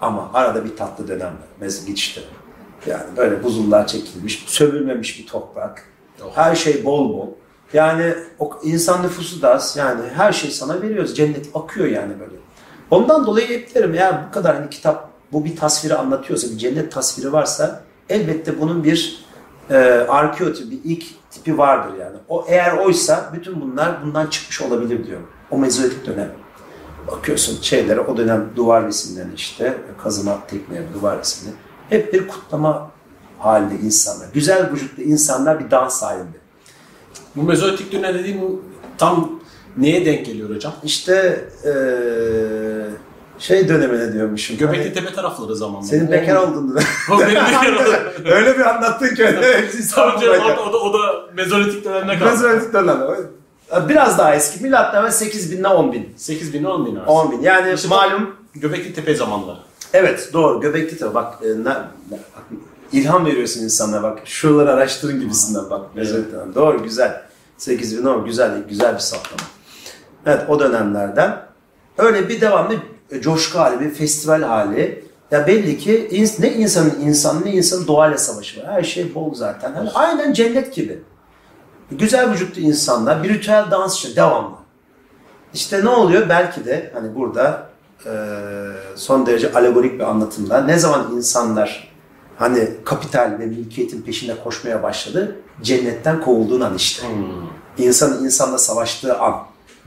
[0.00, 1.48] ama arada bir tatlı dönem var.
[1.60, 2.20] Mesela geçişte.
[2.86, 5.84] Yani böyle buzullar çekilmiş, sövülmemiş bir toprak.
[6.34, 7.28] Her şey bol bol.
[7.72, 9.76] Yani o insan nüfusu da az.
[9.76, 11.16] Yani her şey sana veriyoruz.
[11.16, 12.32] Cennet akıyor yani böyle.
[12.90, 16.92] Ondan dolayı hep derim eğer bu kadar hani kitap bu bir tasviri anlatıyorsa, bir cennet
[16.92, 19.24] tasviri varsa elbette bunun bir
[19.70, 19.76] e,
[20.08, 22.16] arkeotipi, bir ilk tipi vardır yani.
[22.28, 25.26] O eğer oysa bütün bunlar bundan çıkmış olabilir diyorum.
[25.50, 26.30] O mezolitik dönem.
[27.06, 31.56] Bakıyorsun şeylere o dönem duvar resimleri işte kazıma tekniği duvar resimleri.
[31.88, 32.90] Hep bir kutlama
[33.38, 34.28] halinde insanlar.
[34.34, 36.41] Güzel vücutlu insanlar bir dans halinde.
[37.36, 38.62] Bu mezolitik dönem dediğin
[38.98, 39.40] tam
[39.76, 40.72] neye denk geliyor hocam?
[40.84, 41.72] İşte eee
[43.38, 44.56] şey dönemine diyormuşum.
[44.56, 45.86] Göbekli Hani Tepe tarafları zamanında.
[45.88, 46.78] senin bekar olduğunu
[47.12, 47.94] O benim bekar oldum.
[48.24, 49.24] Öyle bir anlattın ki.
[49.94, 52.30] Tabii canım, o, da- o da, o da mezolitik dönemine kaldı.
[52.30, 52.98] Mezolitik dönem.
[53.88, 54.62] Biraz daha eski.
[54.62, 56.08] Milattan evvel 8 bin ile 10 bin.
[56.16, 57.10] 8 bin 10 bin arası.
[57.12, 57.40] 10 bin.
[57.40, 59.58] Yani İşte malum Göbekli Tepe zamanları.
[59.94, 61.64] Evet doğru Göbekli Tepe bak, e, ne, ne-
[62.10, 62.44] bak
[62.92, 65.80] ilham veriyorsun insanlara bak şuraları araştırın gibisinden bak
[66.32, 66.54] dönem.
[66.54, 67.22] Doğru güzel
[67.58, 69.42] 8 bin ama güzel güzel bir saptama.
[70.26, 71.36] Evet o dönemlerden
[71.98, 72.74] öyle bir devamlı
[73.10, 75.04] e, coşku hali bir festival hali.
[75.30, 78.66] Ya belli ki ne insanın insan ne insanın doğayla savaşı var.
[78.72, 79.72] Her şey bol zaten.
[79.72, 81.02] Hani aynen cennet gibi.
[81.90, 84.56] Güzel vücutlu insanlar bir ritüel dans için devamlı.
[85.54, 86.28] İşte ne oluyor?
[86.28, 87.66] Belki de hani burada
[88.06, 88.12] e,
[88.96, 91.91] son derece alegorik bir anlatımda ne zaman insanlar
[92.42, 97.06] hani kapital ve mülkiyetin peşinde koşmaya başladı cennetten kovulduğun an işte.
[97.78, 99.34] İnsanın insanla savaştığı an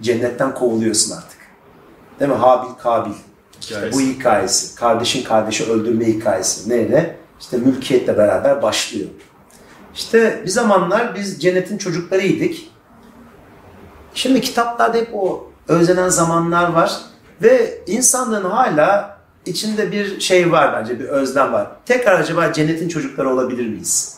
[0.02, 1.40] cennetten kovuluyorsun artık.
[2.20, 2.38] Değil mi?
[2.38, 3.12] Habil Kabil.
[3.62, 4.76] İşte bu hikayesi.
[4.76, 6.70] Kardeşin kardeşi öldürme hikayesi.
[6.70, 7.18] Neyle?
[7.40, 9.08] İşte mülkiyetle beraber başlıyor.
[9.96, 12.56] İşte bir zamanlar biz cennetin çocuklarıydık.
[14.14, 17.02] Şimdi kitaplarda hep o özlenen zamanlar var
[17.42, 19.15] ve insanlığın hala
[19.46, 21.68] içinde bir şey var bence, bir özlem var.
[21.86, 24.18] Tekrar acaba cennetin çocukları olabilir miyiz?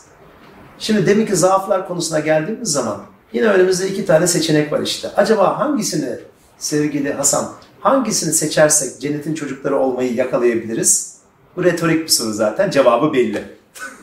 [0.78, 2.96] Şimdi demin ki zaaflar konusuna geldiğimiz zaman
[3.32, 5.08] yine önümüzde iki tane seçenek var işte.
[5.16, 6.18] Acaba hangisini
[6.58, 7.48] sevgili Hasan,
[7.80, 11.18] hangisini seçersek cennetin çocukları olmayı yakalayabiliriz?
[11.56, 13.44] Bu retorik bir soru zaten, cevabı belli.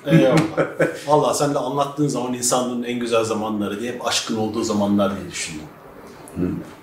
[0.06, 0.38] Eyvallah.
[1.08, 5.32] Valla sen de anlattığın zaman insanlığın en güzel zamanları diye hep aşkın olduğu zamanlar diye
[5.32, 5.62] düşündüm.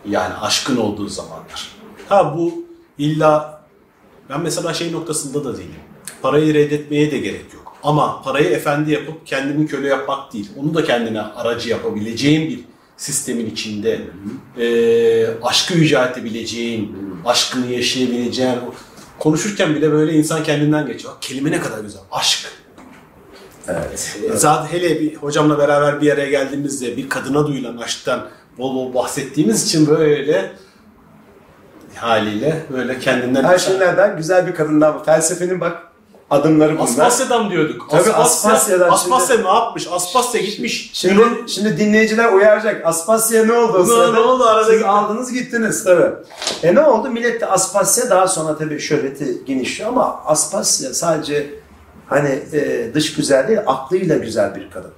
[0.07, 1.77] Yani aşkın olduğu zamanlar.
[2.09, 2.65] Ha bu
[2.99, 3.62] illa
[4.33, 5.81] ben mesela şey noktasında da değilim.
[6.23, 7.77] Parayı reddetmeye de gerek yok.
[7.83, 10.51] Ama parayı efendi yapıp kendimi köle yapmak değil.
[10.57, 12.61] Onu da kendine aracı yapabileceğin bir
[12.97, 14.01] sistemin içinde
[14.59, 18.59] e, aşkı yüceltebileceğin, aşkını yaşayabileceğin
[19.19, 21.13] konuşurken bile böyle insan kendinden geçiyor.
[21.21, 22.01] Kelime ne kadar güzel.
[22.13, 22.39] Aşk.
[23.69, 24.19] Evet.
[24.33, 28.29] E, Zaten hele bir hocamla beraber bir araya geldiğimizde bir kadına duyulan aşktan
[28.59, 30.53] bol bol bahsettiğimiz için böyle
[32.03, 35.77] haliyle böyle kendinden Her şeylerden güzel bir kadından felsefenin bak
[36.31, 36.85] adımları bunlar.
[36.85, 37.91] Aspasya'dan diyorduk.
[37.91, 39.89] Tabii Aspasya, Aspasya'dan Aspasya ne yapmış?
[39.93, 40.91] Aspasya gitmiş.
[40.93, 42.87] Şimdi, Yunan- şimdi dinleyiciler uyaracak.
[42.87, 44.13] Aspasya ne oldu o sırada?
[44.13, 44.87] ne oldu arada Siz gitti.
[44.89, 46.11] aldınız gittiniz tabii.
[46.63, 47.11] E ne oldu?
[47.11, 51.51] Millet de Aspasya daha sonra tabii şöhreti genişliyor ama Aspasya sadece
[52.07, 54.91] hani e, dış güzel değil, aklıyla güzel bir kadın.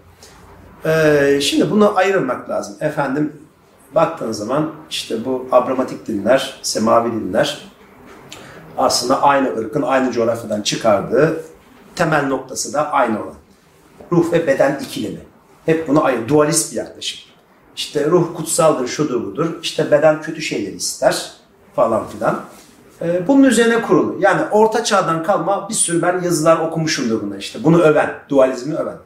[0.87, 2.75] E, şimdi bunu ayrılmak lazım.
[2.81, 3.33] Efendim
[3.95, 7.65] baktığın zaman işte bu abramatik dinler, semavi dinler
[8.79, 11.45] aslında aynı ırkın aynı coğrafyadan çıkardığı
[11.97, 13.35] temel noktası da aynı olan.
[14.13, 15.21] Ruh ve beden ikilemi.
[15.67, 17.21] Hep bunu ayrı, dualist bir yaklaşım.
[17.77, 19.59] İşte ruh kutsaldır, şudur budur.
[19.63, 21.33] İşte beden kötü şeyleri ister
[21.77, 22.41] falan filan.
[23.03, 24.17] Ee, bunun üzerine kurulu.
[24.21, 27.65] Yani orta çağdan kalma bir sürü ben yazılar okumuşumdur buna işte.
[27.65, 28.97] Bunu öven, dualizmi öven.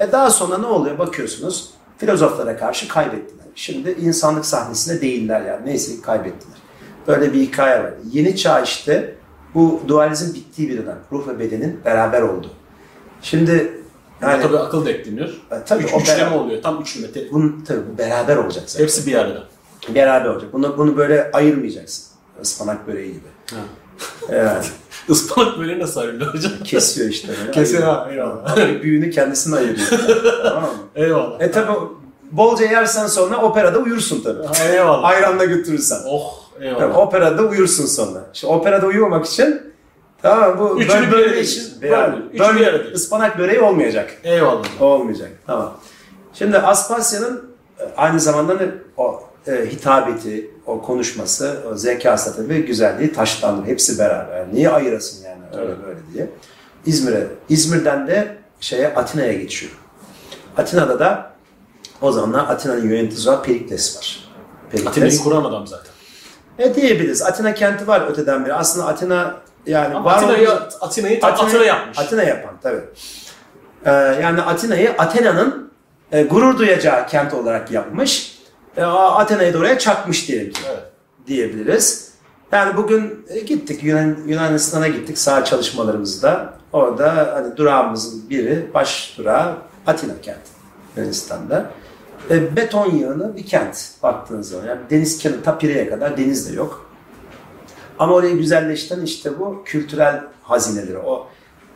[0.00, 3.43] E daha sonra ne oluyor bakıyorsunuz filozoflara karşı kaybettiler.
[3.54, 5.66] Şimdi insanlık sahnesinde değiller yani.
[5.66, 6.58] Neyse kaybettiler.
[7.06, 7.92] Böyle bir hikaye var.
[8.12, 9.14] Yeni çağ işte
[9.54, 10.98] bu dualizm bittiği bir dönem.
[11.12, 12.50] Ruh ve bedenin beraber olduğu.
[13.22, 13.72] Şimdi
[14.22, 15.28] Yani, tabii akıl da ekleniyor.
[15.28, 16.62] E, tabii, Üç, o üçleme beraber- oluyor.
[16.62, 17.08] Tam üçleme.
[17.32, 18.82] Bunun tabii bu beraber olacak zaten.
[18.84, 19.44] Hepsi bir arada.
[19.94, 20.52] Beraber olacak.
[20.52, 22.04] Bunu, bunu böyle ayırmayacaksın.
[22.42, 23.26] Ispanak böreği gibi.
[24.28, 24.72] Evet.
[25.08, 26.52] Ispanak böyle nasıl ayrılıyor hocam?
[26.64, 27.28] Kesiyor işte.
[27.40, 28.26] Böyle, Kesiyor, ayırıyor.
[28.26, 28.56] ha, eyvallah.
[28.72, 29.86] Ama Büyüğünü kendisine ayırıyor.
[30.42, 30.76] tamam mı?
[30.94, 31.40] Eyvallah.
[31.40, 31.72] E tabi
[32.32, 34.46] bolca yersen sonra operada uyursun tabii.
[34.46, 35.04] Ha, eyvallah.
[35.04, 35.98] Ayranla götürürsen.
[36.08, 36.98] Oh eyvallah.
[36.98, 38.18] operada uyursun sonra.
[38.34, 39.62] İşte operada uyumamak için
[40.22, 42.12] tamam bu Üçünü böyle, bir böyle arada için beraber.
[42.12, 42.94] Böyle, üçü bir Böyle arada diyorsun.
[42.94, 44.14] ıspanak böreği olmayacak.
[44.24, 44.82] Eyvallah.
[44.82, 45.30] Olmayacak.
[45.46, 45.76] Tamam.
[46.34, 47.50] Şimdi Aspasya'nın
[47.80, 48.66] e, aynı zamanda ne,
[48.96, 53.66] o e, hitabeti, o konuşması, o zekası tabii güzelliği taşlandır.
[53.66, 54.44] Hepsi beraber.
[54.52, 55.76] Niye ayırasın yani öyle Evet.
[55.86, 56.30] böyle diye.
[56.86, 57.26] İzmir'e.
[57.48, 59.72] İzmir'den de şeye Atina'ya geçiyor.
[60.56, 61.33] Atina'da da
[62.00, 64.28] o zamanlar Atina'nın yöneticisi olan Perikles var.
[64.70, 64.90] Perikles.
[64.90, 65.92] Atina'yı kuran adam zaten.
[66.58, 67.22] E diyebiliriz.
[67.22, 68.54] Atina kenti var öteden beri.
[68.54, 69.36] Aslında Atina
[69.66, 71.98] yani Ama var Atina'yı Atina'yı tam Atina yapmış.
[71.98, 72.80] Atina yapan tabii.
[73.86, 73.90] Ee,
[74.22, 75.72] yani Atina'yı Athena'nın
[76.12, 78.38] e, gurur duyacağı kent olarak yapmış.
[78.76, 80.82] E, Athena'yı da oraya çakmış diyelim ki Evet.
[81.26, 82.14] diyebiliriz.
[82.52, 86.54] Yani bugün e, gittik Yunan, Yunanistan'a gittik sağ çalışmalarımızda.
[86.72, 90.50] Orada hani durağımızın biri baş durağı Atina kenti
[90.96, 91.70] Yunanistan'da.
[92.30, 94.66] E, beton yığını bir kent baktığınız zaman.
[94.66, 96.86] Yani deniz kenarı ta Pire'ye kadar deniz de yok.
[97.98, 101.26] Ama orayı güzelleştiren işte bu kültürel hazineleri, o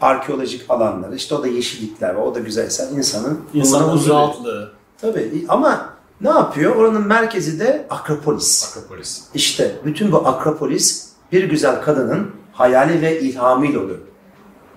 [0.00, 4.72] arkeolojik alanları, işte o da yeşillikler ve o da güzelse insanın İnsanın rahatlığı.
[5.00, 5.90] Tabii ama
[6.20, 6.76] ne yapıyor?
[6.76, 8.76] Oranın merkezi de Akropolis.
[8.76, 9.24] Akropolis.
[9.34, 13.98] İşte bütün bu Akropolis bir güzel kadının hayali ve ilhamıyla oluyor.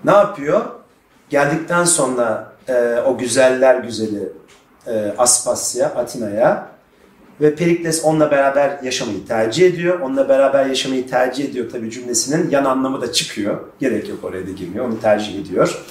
[0.04, 0.60] Ne yapıyor?
[1.30, 4.32] Geldikten sonra e, o güzeller güzeli
[4.86, 6.72] e, Aspasya, Atina'ya
[7.40, 10.00] ve Perikles onunla beraber yaşamayı tercih ediyor.
[10.00, 13.60] Onunla beraber yaşamayı tercih ediyor tabii cümlesinin yan anlamı da çıkıyor.
[13.80, 14.84] Gerek yok oraya da girmiyor.
[14.84, 15.84] Onu tercih ediyor.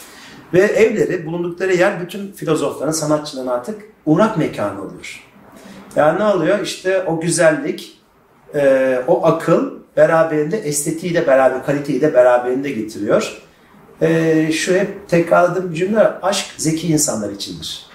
[0.53, 5.23] Ve evleri, bulundukları yer bütün filozofların, sanatçıların artık uğrak mekanı oluyor.
[5.95, 6.59] Yani ne oluyor?
[6.59, 8.01] İşte o güzellik,
[8.55, 13.41] e, o akıl beraberinde estetiği de beraber, kaliteyi de beraberinde getiriyor.
[14.01, 17.90] E, şu hep tekrarladığım cümle, aşk zeki insanlar içindir.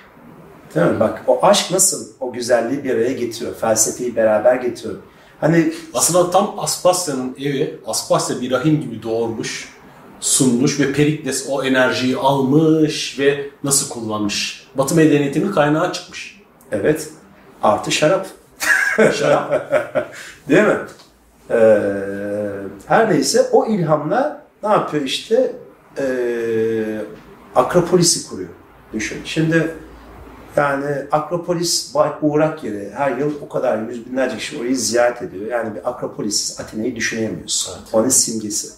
[0.77, 1.01] Değil mi?
[1.01, 4.95] Bak o aşk nasıl o güzelliği bir araya getiriyor, felsefeyi beraber getiriyor.
[5.41, 9.69] Hani Aslında tam Aspasya'nın evi, Aspasya bir rahim gibi doğurmuş,
[10.21, 14.67] sunmuş ve Perikles o enerjiyi almış ve nasıl kullanmış.
[14.75, 16.41] Batı medeniyetinin kaynağı çıkmış.
[16.73, 17.09] evet
[17.63, 18.27] artı şarap.
[19.15, 19.73] Şarap.
[20.49, 20.77] Değil mi?
[21.51, 21.83] Ee,
[22.87, 25.53] her neyse o ilhamla ne yapıyor işte?
[25.99, 27.01] Ee,
[27.55, 28.49] Akropolis'i kuruyor.
[28.93, 29.19] Düşün.
[29.25, 29.75] Şimdi
[30.57, 32.91] yani Akropolis uğrak yeri.
[32.95, 35.47] Her yıl o kadar yüz binlerce kişi orayı ziyaret ediyor.
[35.47, 37.73] Yani bir Akropolis'siz Atina'yı düşünemiyorsun.
[37.79, 37.89] Evet.
[37.93, 38.69] Onun simgesi.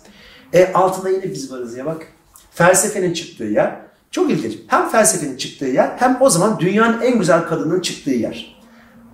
[0.52, 2.06] E altında yine biz varız ya bak.
[2.50, 3.76] Felsefenin çıktığı yer.
[4.10, 4.58] Çok ilginç.
[4.66, 8.58] Hem felsefenin çıktığı yer hem o zaman dünyanın en güzel kadının çıktığı yer.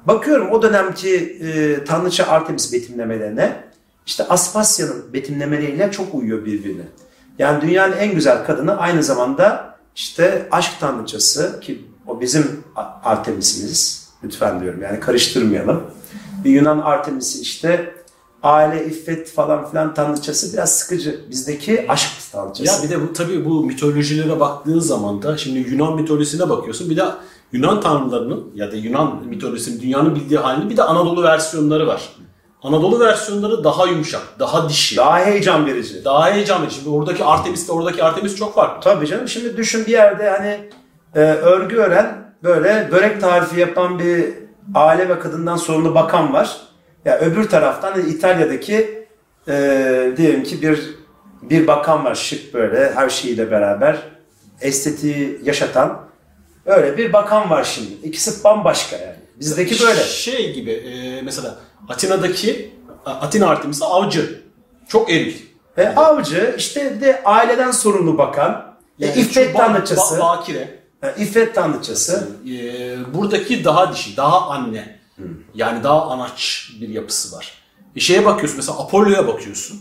[0.06, 3.64] Bakıyorum o dönemki e, Tanrıça Artemis betimlemelerine
[4.06, 6.84] işte Aspasya'nın betimlemeleriyle çok uyuyor birbirine.
[7.38, 12.64] Yani dünyanın en güzel kadını aynı zamanda işte aşk tanrıçası ki o bizim
[13.04, 14.08] Artemis'imiz.
[14.24, 15.82] Lütfen diyorum yani karıştırmayalım.
[16.44, 17.94] Bir Yunan Artemis'i işte
[18.42, 21.20] aile, iffet falan filan tanrıçası biraz sıkıcı.
[21.30, 22.82] Bizdeki aşk tanrıçası.
[22.82, 26.90] Ya bir de bu tabii bu mitolojilere baktığın zaman da şimdi Yunan mitolojisine bakıyorsun.
[26.90, 27.04] Bir de
[27.52, 32.16] Yunan tanrılarının ya da Yunan mitolojisinin dünyanın bildiği halini bir de Anadolu versiyonları var.
[32.62, 35.18] Anadolu versiyonları daha yumuşak, daha dişi, daha,
[36.04, 36.76] Daha heyecan verici.
[36.76, 38.80] Şimdi oradaki Artemis ile oradaki Artemis çok farklı.
[38.80, 39.28] Tabii canım.
[39.28, 40.70] Şimdi düşün bir yerde hani
[41.14, 44.24] e, örgü ören böyle börek tarifi yapan bir
[44.74, 46.56] aile ve kadından sorumlu bakan var.
[47.04, 49.04] Ya öbür taraftan İtalya'daki
[49.48, 50.94] Ee, diyelim ki bir
[51.42, 53.96] bir bakan var şık böyle her şeyiyle beraber
[54.60, 56.00] estetiği yaşatan
[56.66, 57.92] öyle bir bakan var şimdi.
[58.02, 59.16] İkisi bambaşka yani.
[59.40, 60.00] Bizdeki böyle.
[60.00, 61.54] Şey gibi e, mesela
[61.88, 62.74] Atina'daki
[63.06, 64.42] Atina Artemis'i avcı.
[64.88, 65.34] Çok eril.
[65.76, 68.76] E, avcı işte de aileden sorumlu bakan.
[69.00, 70.14] E, Yani iffet şu ba- tanrıçası.
[70.14, 70.78] ba- bakire.
[71.04, 72.28] E, iffet tanrıçası.
[72.48, 74.98] E, buradaki daha dişi, daha anne.
[75.54, 77.52] Yani daha anaç bir yapısı var.
[77.96, 79.80] E, şeye bakıyorsun mesela Apollo'ya bakıyorsun.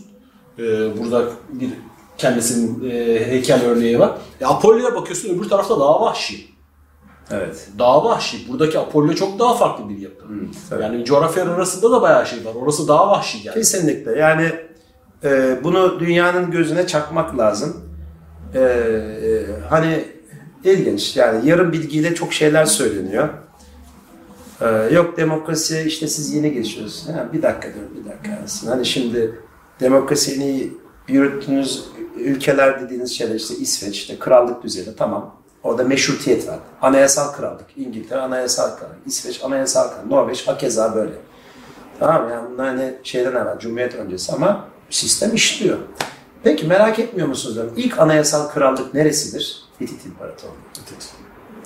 [0.58, 0.62] E,
[0.98, 1.70] burada bir
[2.18, 4.10] kendisinin e, heykel örneği var.
[4.40, 6.54] E, Apollo'ya bakıyorsun öbür tarafta daha vahşi.
[7.30, 7.68] Evet.
[7.78, 8.48] Daha vahşi.
[8.48, 10.24] Buradaki Apollo çok daha farklı bir yapı.
[10.70, 10.82] tabii.
[10.82, 12.54] yani coğrafya arasında da bayağı şey var.
[12.54, 13.54] Orası daha vahşi geldi.
[13.54, 14.18] Kesinlikle.
[14.18, 14.52] Yani
[15.24, 17.90] e, bunu dünyanın gözüne çakmak lazım.
[18.54, 20.04] E, e, hani
[20.72, 21.16] ilginç.
[21.16, 23.28] Yani yarım bilgiyle çok şeyler söyleniyor.
[24.60, 27.16] E, yok demokrasi işte siz yeni geçiyorsunuz.
[27.16, 28.70] Ha, bir dakika dur bir dakika.
[28.70, 29.34] Hani şimdi
[29.80, 30.70] demokrasini
[31.08, 31.84] yürüttüğünüz
[32.16, 35.34] ülkeler dediğiniz şeyler işte İsveç, işte krallık düzeni tamam.
[35.62, 36.58] Orada meşrutiyet var.
[36.82, 37.66] Anayasal krallık.
[37.76, 38.96] İngiltere anayasal krallık.
[39.06, 40.10] İsveç anayasal krallık.
[40.10, 41.12] Norveç hakeza böyle.
[41.98, 45.78] Tamam yani bunlar hani şeyden evvel, Cumhuriyet öncesi ama sistem işliyor.
[46.42, 47.54] Peki merak etmiyor musunuz?
[47.54, 47.72] diyorum.
[47.76, 49.63] İlk anayasal krallık neresidir?
[49.80, 50.54] Hitit İmparatorluğu.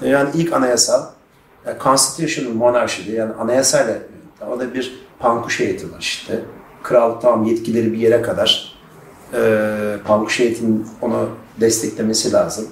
[0.03, 1.07] Yani ilk anayasal,
[1.67, 3.95] yani constitutional monarchy yani anayasayla
[4.51, 6.41] o da bir pankuş heyeti var işte.
[6.83, 8.79] Kral tamam yetkileri bir yere kadar
[9.35, 11.29] e, pankuş heyetinin onu
[11.61, 12.69] desteklemesi lazım.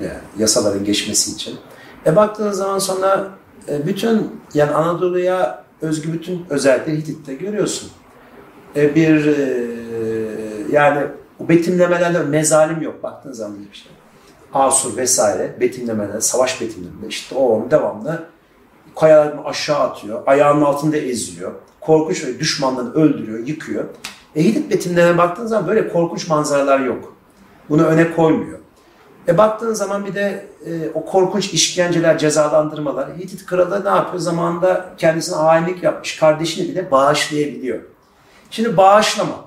[0.00, 1.58] Yani yasaların geçmesi için.
[2.06, 3.30] E baktığınız zaman sonra
[3.68, 7.90] e, bütün yani Anadolu'ya özgü bütün özellikleri Hitit'te görüyorsun.
[8.76, 9.66] E, bir e,
[10.72, 11.06] yani
[11.38, 13.92] bu betimlemelerde mezalim yok baktığın zaman bir şey.
[14.56, 18.26] Asur vesaire betimlemeler, savaş betimlemeleri işte o devamlı
[18.96, 21.52] kayalarını aşağı atıyor, ayağının altında eziliyor.
[21.80, 23.84] Korkunç ve düşmanlarını öldürüyor, yıkıyor.
[24.36, 27.16] E Hitit betimlerine baktığın zaman böyle korkunç manzaralar yok.
[27.68, 28.58] Bunu öne koymuyor.
[29.28, 33.08] E baktığın zaman bir de e, o korkunç işkenceler, cezalandırmalar.
[33.18, 34.18] Hitit kralı ne yapıyor?
[34.18, 37.78] Zamanında kendisine hainlik yapmış kardeşini bile bağışlayabiliyor.
[38.50, 39.45] Şimdi bağışlamak,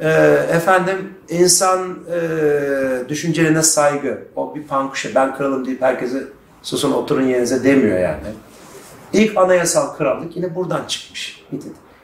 [0.00, 0.08] e,
[0.52, 6.24] efendim insan e, düşüncelerine saygı, o bir pankuşa ben kralım deyip herkese
[6.62, 8.22] susun oturun yerinize demiyor yani.
[9.12, 11.44] İlk anayasal krallık yine buradan çıkmış.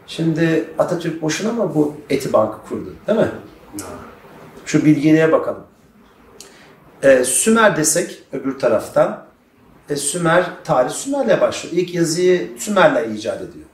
[0.06, 3.30] Şimdi Atatürk boşuna mı bu eti bankı kurdu değil mi?
[4.64, 5.62] Şu bilgiliğe bakalım.
[7.02, 9.24] E, Sümer desek öbür taraftan
[9.90, 11.76] e, Sümer, tarih Sümer'le başlıyor.
[11.76, 13.66] İlk yazıyı Sümer'le icat ediyor.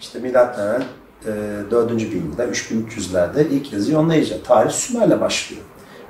[0.00, 0.84] İşte milattan
[1.70, 1.90] 4.
[1.90, 4.44] bin yılda 3300'lerde ilk yazıyı icat.
[4.46, 5.62] Tarih Sümer'le başlıyor.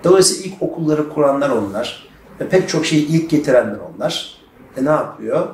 [0.05, 2.09] Dolayısıyla ilk okulları kuranlar onlar.
[2.41, 4.39] Ve pek çok şeyi ilk getirenler onlar.
[4.77, 5.49] E ne yapıyor?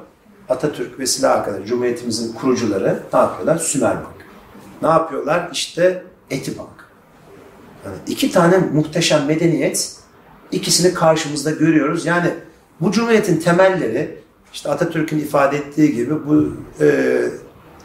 [0.48, 3.58] Atatürk ve silah arkadaşı, Cumhuriyetimizin kurucuları ne yapıyorlar?
[3.58, 4.26] Sümer Bank.
[4.82, 5.48] Ne yapıyorlar?
[5.52, 6.68] İşte Etibank.
[7.84, 9.96] Yani iki tane muhteşem medeniyet
[10.52, 12.06] ikisini karşımızda görüyoruz.
[12.06, 12.30] Yani
[12.80, 14.20] bu cumhuriyetin temelleri
[14.52, 17.20] işte Atatürk'ün ifade ettiği gibi bu e,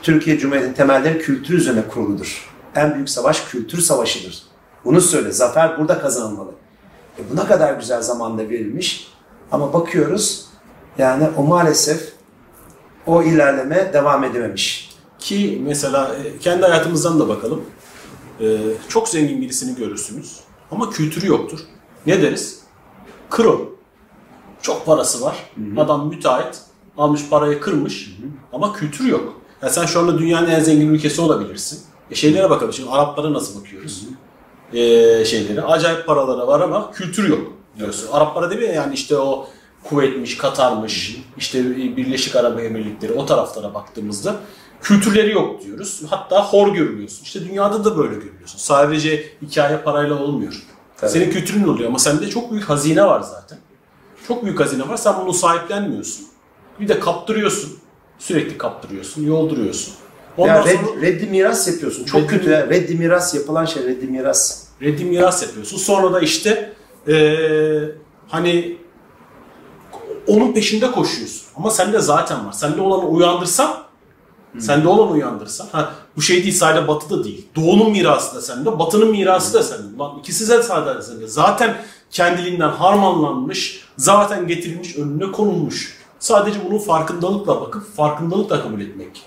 [0.06, 2.50] Türkiye Cumhuriyeti'nin temelleri kültür üzerine kuruludur.
[2.76, 4.44] En büyük savaş kültür savaşıdır.
[4.86, 5.32] Bunu söyle.
[5.32, 6.52] Zafer burada kazanılmalı.
[7.20, 9.12] E, bu ne kadar güzel zamanda verilmiş.
[9.52, 10.48] Ama bakıyoruz
[10.98, 12.14] yani o maalesef
[13.06, 14.96] o ilerleme devam edememiş.
[15.20, 17.62] Ki mesela e, kendi hayatımızdan da bakalım.
[18.42, 18.58] E,
[18.90, 20.40] çok zengin birisini görürsünüz
[20.72, 21.60] ama kültürü yoktur.
[22.06, 22.60] Ne deriz?
[23.30, 23.76] Kro.
[24.62, 25.52] Çok parası var.
[25.78, 26.62] Adam müteahhit.
[26.98, 28.18] Almış parayı kırmış
[28.54, 29.45] ama kültürü yok.
[29.66, 31.80] Yani sen şu anda dünyanın en zengin ülkesi olabilirsin.
[32.12, 32.74] E şeylere bakalım.
[32.74, 34.04] Şimdi Araplara nasıl bakıyoruz?
[34.74, 35.62] E, şeyleri.
[35.62, 38.08] Acayip paraları var ama kültür yok diyorsun.
[38.12, 38.76] Araplara değil mi?
[38.76, 39.48] Yani işte o
[39.84, 44.36] Kuveyt'miş, Katar'mış, işte Birleşik Arap Emirlikleri o taraflara baktığımızda
[44.82, 46.02] kültürleri yok diyoruz.
[46.10, 47.24] Hatta hor görülüyorsun.
[47.24, 48.58] İşte dünyada da böyle görülüyorsun.
[48.58, 50.64] Sadece hikaye parayla olmuyor.
[50.98, 51.12] Tabii.
[51.12, 53.58] Senin kültürün oluyor ama sende çok büyük hazine var zaten.
[54.28, 54.98] Çok büyük hazine var.
[54.98, 56.26] Sen bunu sahiplenmiyorsun.
[56.80, 57.85] Bir de kaptırıyorsun.
[58.20, 59.94] Sürekli kaptırıyorsun, yolduruyorsun.
[60.38, 62.04] Ondan Ya red, sonra reddi miras yapıyorsun.
[62.06, 62.68] Çok Reddi kötü ya.
[62.70, 64.64] Reddi miras yapılan şey reddi miras.
[64.82, 65.78] reddi miras yapıyorsun.
[65.78, 66.74] Sonra da işte
[67.08, 67.92] eee,
[68.28, 68.78] hani
[70.28, 71.42] onun peşinde koşuyorsun.
[71.56, 72.52] Ama sende zaten var.
[72.52, 73.86] Sende olanı uyandırsan
[74.60, 77.48] sende olanı uyandırsan ha, bu şey değil sadece batı da değil.
[77.56, 79.98] Doğunun mirası da sende, batının mirası da sende.
[80.00, 81.28] Lan ikisi de sadece sende.
[81.28, 81.78] Zaten
[82.12, 85.98] kendiliğinden harmanlanmış, zaten getirilmiş, önüne konulmuş.
[86.26, 89.26] Sadece bunun farkındalıkla bakıp farkındalıkla kabul etmek.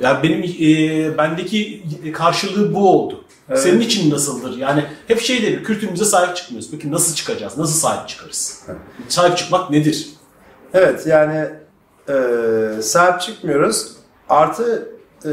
[0.00, 3.24] Yani benim e, bendeki karşılığı bu oldu.
[3.48, 3.60] Evet.
[3.60, 4.56] Senin için nasıldır?
[4.56, 6.70] Yani hep şey denir, kültürümüze sahip çıkmıyoruz.
[6.70, 7.58] Peki nasıl çıkacağız?
[7.58, 8.62] Nasıl sahip çıkarız?
[9.08, 10.08] Sahip çıkmak nedir?
[10.74, 11.48] Evet yani
[12.08, 13.92] e, sahip çıkmıyoruz.
[14.28, 14.92] Artı
[15.24, 15.30] e,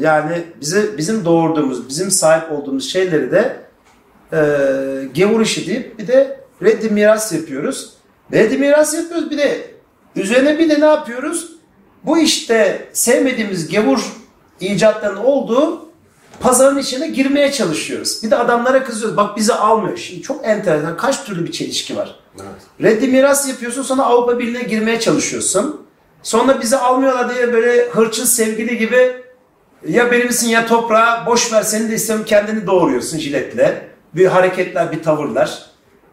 [0.00, 3.56] yani bize bizim doğurduğumuz, bizim sahip olduğumuz şeyleri de
[4.32, 4.38] e,
[5.14, 7.90] gevur işi deyip bir de reddi miras yapıyoruz.
[8.32, 9.73] Reddi miras yapıyoruz bir de
[10.16, 11.50] üzerine bir de ne yapıyoruz?
[12.04, 14.04] Bu işte sevmediğimiz gevur
[14.60, 15.88] icatların olduğu
[16.40, 18.20] pazarın içine girmeye çalışıyoruz.
[18.22, 19.16] Bir de adamlara kızıyoruz.
[19.16, 19.96] Bak bizi almıyor.
[19.96, 20.96] Şimdi çok enteresan.
[20.96, 22.20] Kaç türlü bir çelişki var.
[22.82, 25.86] Reddi miras yapıyorsun sonra Avrupa Birliği'ne girmeye çalışıyorsun.
[26.22, 29.16] Sonra bizi almıyorlar diye böyle hırçın sevgili gibi
[29.88, 33.88] ya benimsin ya toprağa boş ver seni de istemem kendini doğuruyorsun jiletle.
[34.14, 35.62] Bir hareketler bir tavırlar.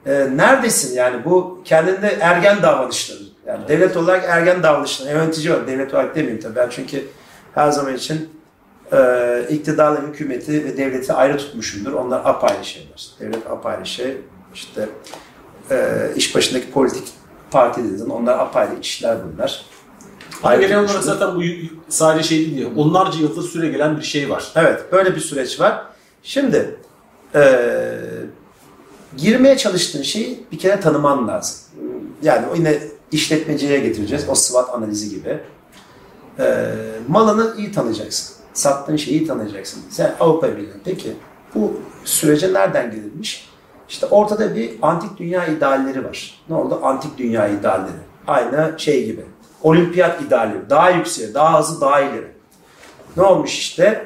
[0.05, 3.19] Ee, neredesin yani bu kendinde ergen davranışları.
[3.47, 5.09] Yani devlet olarak ergen davranışları.
[5.09, 7.07] Yönetici olarak devlet olarak demeyeyim tabii ben çünkü
[7.55, 8.29] her zaman için
[8.93, 11.93] e, iktidarla hükümeti ve devleti ayrı tutmuşumdur.
[11.93, 13.07] Onlar apayrı şeyler.
[13.19, 14.17] Devlet apayrı şey.
[14.53, 14.89] İşte
[15.71, 17.07] e, iş başındaki politik
[17.51, 18.09] parti dedin.
[18.09, 19.65] Onlar apayrı işler bunlar.
[20.43, 21.19] Ama genel olarak tutmuşumdur.
[21.19, 21.41] zaten bu
[21.89, 22.57] sadece şey değil.
[22.57, 24.51] ya, Onlarca yıldır süre gelen bir şey var.
[24.55, 25.83] Evet, böyle bir süreç var.
[26.23, 26.75] Şimdi
[27.35, 27.99] eee,
[29.17, 31.57] girmeye çalıştığın şeyi bir kere tanıman lazım.
[32.21, 32.79] Yani yine
[33.11, 34.29] işletmeciye getireceğiz.
[34.29, 35.39] O SWOT analizi gibi.
[36.39, 36.73] Eee,
[37.07, 38.35] malını iyi tanıyacaksın.
[38.53, 39.81] Sattığın şeyi iyi tanıyacaksın.
[39.89, 40.69] Sen Avrupa Birliği.
[40.85, 41.13] Peki
[41.55, 43.49] bu sürece nereden girilmiş?
[43.89, 46.41] İşte ortada bir antik dünya idealleri var.
[46.49, 46.79] Ne oldu?
[46.83, 48.01] Antik dünya idealleri.
[48.27, 49.25] Aynı şey gibi.
[49.63, 50.69] Olimpiyat idealleri.
[50.69, 52.31] Daha yükseğe, daha hızlı, daha ileri.
[53.17, 54.05] Ne olmuş işte?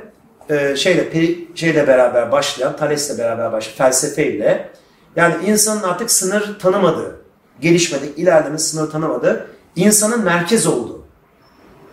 [0.50, 4.70] Ee, şeyle, şeyle beraber başlayan, Thales'le beraber başlayan felsefeyle
[5.16, 7.22] yani insanın artık sınır tanımadığı,
[7.62, 11.02] gelişmedi, ilerleme sınır tanımadığı, insanın merkez olduğu,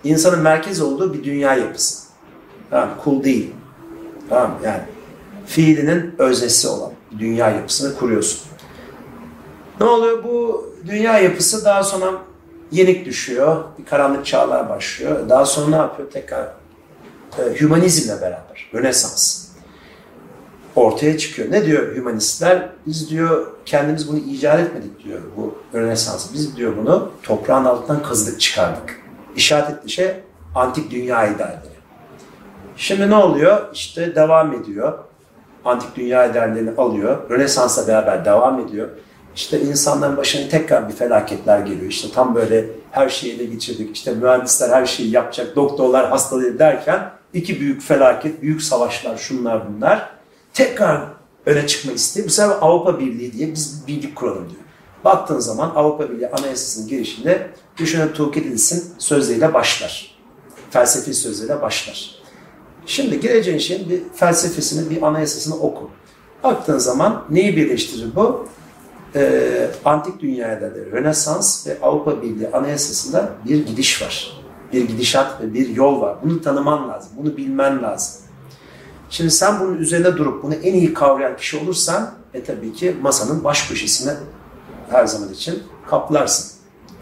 [0.05, 2.03] insanın merkez olduğu bir dünya yapısı.
[2.71, 2.91] Tamam?
[3.05, 3.53] Kul değil.
[4.29, 4.59] Tamam?
[4.65, 4.83] Yani
[5.47, 8.41] fiilinin öznesi olan dünya yapısını kuruyorsun.
[9.81, 10.25] Ne oluyor?
[10.25, 12.13] Bu dünya yapısı daha sonra
[12.73, 13.65] yenik düşüyor.
[13.79, 15.29] Bir karanlık çağlar başlıyor.
[15.29, 16.11] Daha sonra ne yapıyor?
[16.11, 16.53] Tekrar
[17.39, 19.52] e, hümanizmle beraber, Rönesans
[20.77, 21.51] ortaya çıkıyor.
[21.51, 22.69] Ne diyor hümanistler?
[22.87, 26.33] Biz diyor kendimiz bunu icat etmedik diyor bu Rönesans.
[26.35, 29.01] Biz diyor bunu toprağın altından kazıdık çıkardık.
[29.37, 30.11] İşaret ettiği şey
[30.55, 31.73] antik dünya idealleri.
[32.77, 33.59] Şimdi ne oluyor?
[33.75, 34.99] İşte devam ediyor.
[35.65, 37.31] Antik dünya ideallerini alıyor.
[37.31, 38.89] Rönesans'la beraber devam ediyor.
[39.35, 41.91] İşte insanların başına tekrar bir felaketler geliyor.
[41.91, 43.97] İşte tam böyle her şeyi ele geçirdik.
[43.97, 50.22] İşte mühendisler her şeyi yapacak, doktorlar hastalığı derken iki büyük felaket, büyük savaşlar, şunlar bunlar.
[50.55, 51.09] Tekrar
[51.47, 52.25] öne çıkma isteği.
[52.25, 54.63] Bu sefer Avrupa Birliği diye biz bir birlik kuralım diyor.
[55.05, 60.19] Baktığın zaman Avrupa Birliği Anayasası'nın girişinde düşüne Tuğkil İdils'in sözleriyle başlar.
[60.71, 62.15] Felsefi sözleriyle başlar.
[62.87, 65.91] Şimdi gireceğin şeyin bir felsefesini, bir anayasasını oku.
[66.45, 68.49] Baktığın zaman neyi birleştirir bu?
[69.15, 74.43] Ee, antik dünyada da Rönesans ve Avrupa Birliği anayasasında bir gidiş var.
[74.73, 76.17] Bir gidişat ve bir yol var.
[76.25, 78.23] Bunu tanıman lazım, bunu bilmen lazım.
[79.13, 83.45] Şimdi sen bunun üzerine durup bunu en iyi kavrayan kişi olursan e tabii ki masanın
[83.45, 84.15] baş köşesine
[84.91, 86.53] her zaman için kaplarsın.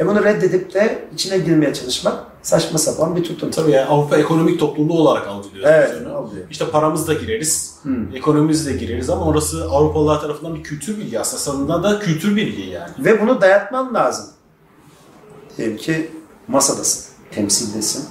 [0.00, 3.50] E bunu reddedip de içine girmeye çalışmak saçma sapan bir tutum.
[3.50, 5.70] Tabii yani Avrupa ekonomik topluluğu olarak algılıyoruz.
[5.72, 6.46] Evet, algılıyor.
[6.50, 8.16] İşte paramızla gireriz, Hmm.
[8.16, 11.42] ekonomimizle gireriz ama orası Avrupalılar tarafından bir kültür birliği aslında.
[11.42, 12.90] Sonunda da kültür birliği yani.
[12.98, 14.26] Ve bunu dayatman lazım.
[15.56, 16.10] Diyelim ki
[16.48, 18.04] masadasın, temsildesin.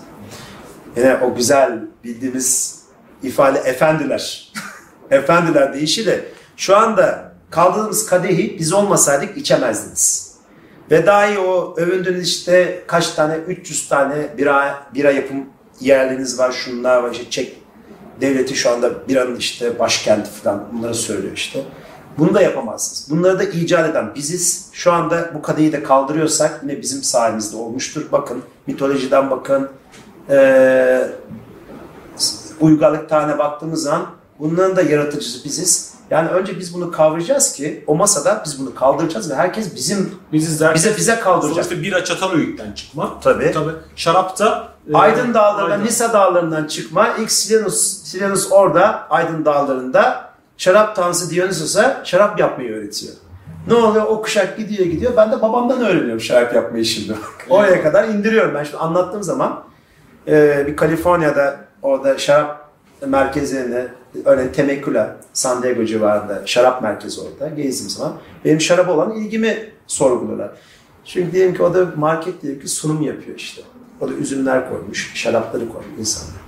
[0.98, 2.79] Yine o güzel bildiğimiz
[3.24, 4.54] ifade efendiler.
[5.12, 6.26] efendiler deyişi de
[6.58, 10.36] şu anda kaldığımız kadehi biz olmasaydık içemezdiniz.
[10.92, 15.46] Ve dahi o övündüğünüz işte kaç tane 300 tane bira, bira yapım
[15.80, 17.58] yerleriniz var, şunlar var, işte Çek
[18.22, 21.64] devleti şu anda biranın işte başkenti falan bunları söylüyor işte.
[22.18, 23.18] Bunu da yapamazsınız.
[23.18, 24.70] Bunları da icat eden biziz.
[24.72, 28.06] Şu anda bu kadeyi de kaldırıyorsak yine bizim sayemizde olmuştur.
[28.12, 29.70] Bakın mitolojiden bakın.
[30.30, 31.08] Ee,
[32.60, 34.06] uygarlık tarihine baktığımız zaman
[34.40, 35.94] bunların da yaratıcısı biziz.
[36.10, 40.60] Yani önce biz bunu kavrayacağız ki o masada biz bunu kaldıracağız ve herkes bizim Biziz
[40.62, 41.66] derken bize bize kaldıracak.
[41.66, 43.20] sonuçta bira Çatalhöyük'ten çıkma.
[43.22, 43.52] Tabii.
[43.52, 43.72] Tabii.
[43.96, 45.86] Şarapta e, Aydın Dağları'ndan, Aydın.
[45.86, 47.08] Nisa Dağları'ndan çıkma.
[47.20, 53.14] İlk Silenus, Silenus orada Aydın Dağları'nda şarap tanrısı Dionysos'a şarap yapmayı öğretiyor.
[53.68, 54.06] Ne oluyor?
[54.06, 55.12] O kuşak gidiyor gidiyor.
[55.18, 57.16] Ben de babamdan öğreniyorum şarap yapmayı şimdi.
[57.50, 58.56] Oraya kadar indiriyorum.
[58.56, 59.64] Ben şimdi anlattığım zaman
[60.28, 62.70] e, bir Kaliforniya'da orada şarap
[63.08, 63.88] merkezlerinde
[64.26, 68.14] örneğin Temecula, San Diego civarında şarap merkezi orada gezdiğim zaman
[68.46, 70.52] benim şaraba olan ilgimi sorguluyorlar.
[71.06, 73.62] Çünkü diyelim ki o da market diyelim ki sunum yapıyor işte.
[74.02, 76.42] O da üzümler koymuş, şarapları koymuş insanlar.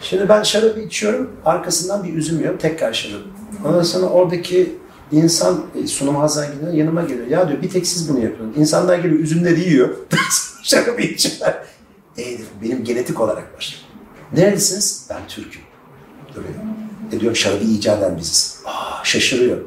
[0.00, 3.20] Şimdi ben şarabı içiyorum, arkasından bir üzüm yiyorum, tekrar şarap.
[3.64, 4.78] Ondan sonra oradaki
[5.12, 7.26] insan e, sunum hazır gidiyor, yanıma geliyor.
[7.26, 8.58] Ya diyor bir tek siz bunu yapıyorsunuz.
[8.58, 9.88] İnsanlar geliyor üzümleri yiyor,
[10.62, 11.62] şarabı içiyorlar.
[12.18, 12.24] E
[12.62, 13.87] benim genetik olarak var.
[14.36, 15.06] Nerelisiniz?
[15.10, 15.62] Ben Türk'üm.
[16.34, 16.54] Duruyor.
[17.12, 18.60] E diyorum şarabı icat eden biziz.
[18.66, 19.58] Aa, şaşırıyor.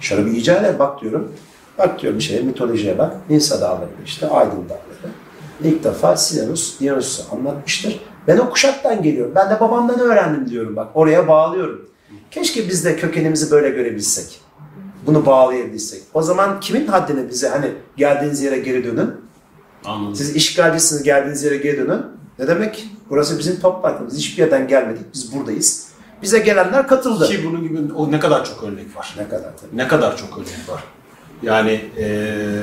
[0.00, 1.32] Şarabı icat eden bak diyorum.
[1.78, 3.30] Bak diyorum şeye mitolojiye bak.
[3.30, 5.14] Nisa dağları işte Aydın dağları.
[5.64, 8.00] İlk defa Silenus Dionysus'u anlatmıştır.
[8.26, 9.32] Ben o kuşaktan geliyorum.
[9.34, 10.88] Ben de babamdan öğrendim diyorum bak.
[10.94, 11.88] Oraya bağlıyorum.
[12.30, 14.40] Keşke biz de kökenimizi böyle görebilsek.
[15.06, 16.02] Bunu bağlayabilsek.
[16.14, 19.10] O zaman kimin haddine bize hani geldiğiniz yere geri dönün.
[19.84, 20.14] Anladım.
[20.14, 22.02] Siz işgalcisiniz geldiğiniz yere geri dönün.
[22.40, 22.86] Ne demek?
[23.10, 24.16] Burası bizim toprakımız.
[24.16, 25.02] Hiçbir yerden gelmedik.
[25.14, 25.88] Biz buradayız.
[26.22, 27.28] Bize gelenler katıldı.
[27.28, 29.14] Ki bunun gibi o ne kadar çok örnek var.
[29.18, 29.76] Ne kadar tabii.
[29.76, 30.84] Ne kadar çok örnek var.
[31.42, 32.62] Yani eee,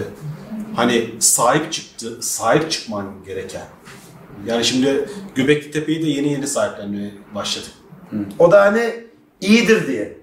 [0.76, 3.62] hani sahip çıktı, sahip çıkman gereken.
[4.48, 7.72] Yani şimdi Göbekli Tepe'yi de yeni yeni sahiplenmeye başladık.
[8.40, 8.94] O da hani
[9.42, 10.18] iyidir diye.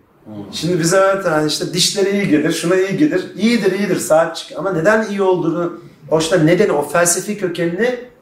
[0.52, 3.24] Şimdi bize evet hani işte dişleri iyi gelir, şuna iyi gelir.
[3.36, 4.58] İyidir iyidir sahip çık.
[4.58, 8.13] Ama neden iyi olduğunu, hoşta nedeni o felsefi kökenini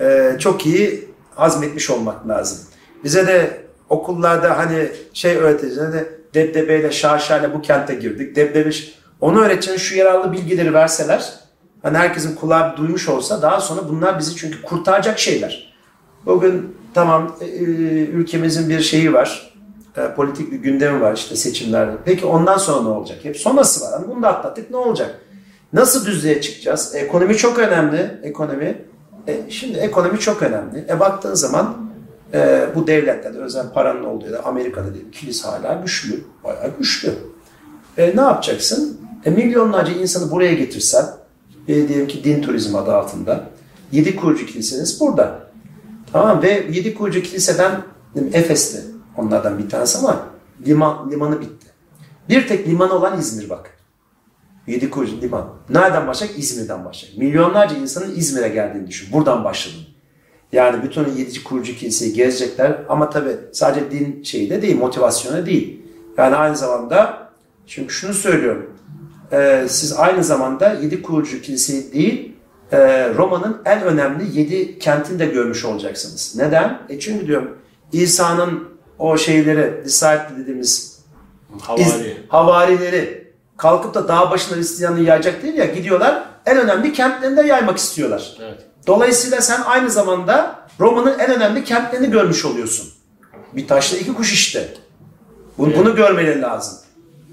[0.00, 2.58] e, çok iyi hazmetmiş olmak lazım.
[3.04, 5.78] Bize de okullarda hani şey öğreteceğiz.
[5.78, 8.36] Hani debdebeyle şaşayla bu kente girdik.
[8.36, 8.70] Debdebe
[9.20, 11.32] onu öğreteceğin şu yararlı bilgileri verseler
[11.82, 15.74] hani herkesin kulağı duymuş olsa daha sonra bunlar bizi çünkü kurtaracak şeyler.
[16.26, 17.60] Bugün tamam e, e,
[18.06, 19.52] ülkemizin bir şeyi var.
[19.96, 21.92] E, politik bir gündemi var işte seçimlerde.
[22.04, 23.18] Peki ondan sonra ne olacak?
[23.22, 23.92] Hep sonrası var.
[23.92, 25.20] Hani bunu da atlattık ne olacak?
[25.72, 26.94] Nasıl düzlüğe çıkacağız?
[26.94, 28.20] Ekonomi çok önemli.
[28.22, 28.89] Ekonomi.
[29.28, 30.84] E, şimdi ekonomi çok önemli.
[30.88, 31.90] E baktığın zaman
[32.34, 36.24] e, bu devletlerde özel paranın olduğu da Amerika'da değil, kilise hala güçlü.
[36.44, 37.14] Bayağı güçlü.
[37.98, 39.00] E, ne yapacaksın?
[39.24, 41.06] E, milyonlarca insanı buraya getirsen,
[41.68, 43.44] e, diyelim ki din turizmi adı altında,
[43.92, 45.40] yedi kurucu kiliseniz burada.
[46.12, 47.82] Tamam ve yedi kurucu kiliseden
[48.32, 48.80] Efes'te
[49.16, 50.26] onlardan bir tanesi ama
[50.66, 51.66] liman, limanı bitti.
[52.28, 53.70] Bir tek limanı olan İzmir bak.
[54.66, 55.48] Yedi kurucu liman.
[55.70, 56.38] Nereden başlayacak?
[56.38, 57.18] İzmir'den başlayacak.
[57.18, 59.12] Milyonlarca insanın İzmir'e geldiğini düşün.
[59.12, 59.80] Buradan başladım.
[60.52, 65.82] Yani bütün yedi kurucu kiliseyi gezecekler ama tabi sadece din şeyi de değil, motivasyonu değil.
[66.18, 67.28] Yani aynı zamanda
[67.66, 68.70] çünkü şunu söylüyorum.
[69.32, 72.32] e, siz aynı zamanda yedi kurucu kiliseyi değil,
[72.72, 72.78] e,
[73.14, 76.34] Roma'nın en önemli yedi kentini de görmüş olacaksınız.
[76.36, 76.78] Neden?
[76.88, 77.58] E çünkü diyorum
[77.92, 78.64] İsa'nın
[78.98, 81.00] o şeyleri, disciple dediğimiz iz-
[81.62, 82.16] Havari.
[82.28, 83.19] havarileri
[83.60, 88.36] kalkıp da dağ başına Hristiyanlığı yayacak değil ya gidiyorlar en önemli kentlerinde yaymak istiyorlar.
[88.40, 88.58] Evet.
[88.86, 92.88] Dolayısıyla sen aynı zamanda Roma'nın en önemli kentlerini görmüş oluyorsun.
[93.56, 94.68] Bir taşla iki kuş işte.
[95.58, 96.78] Bunu, bunu görmeleri lazım.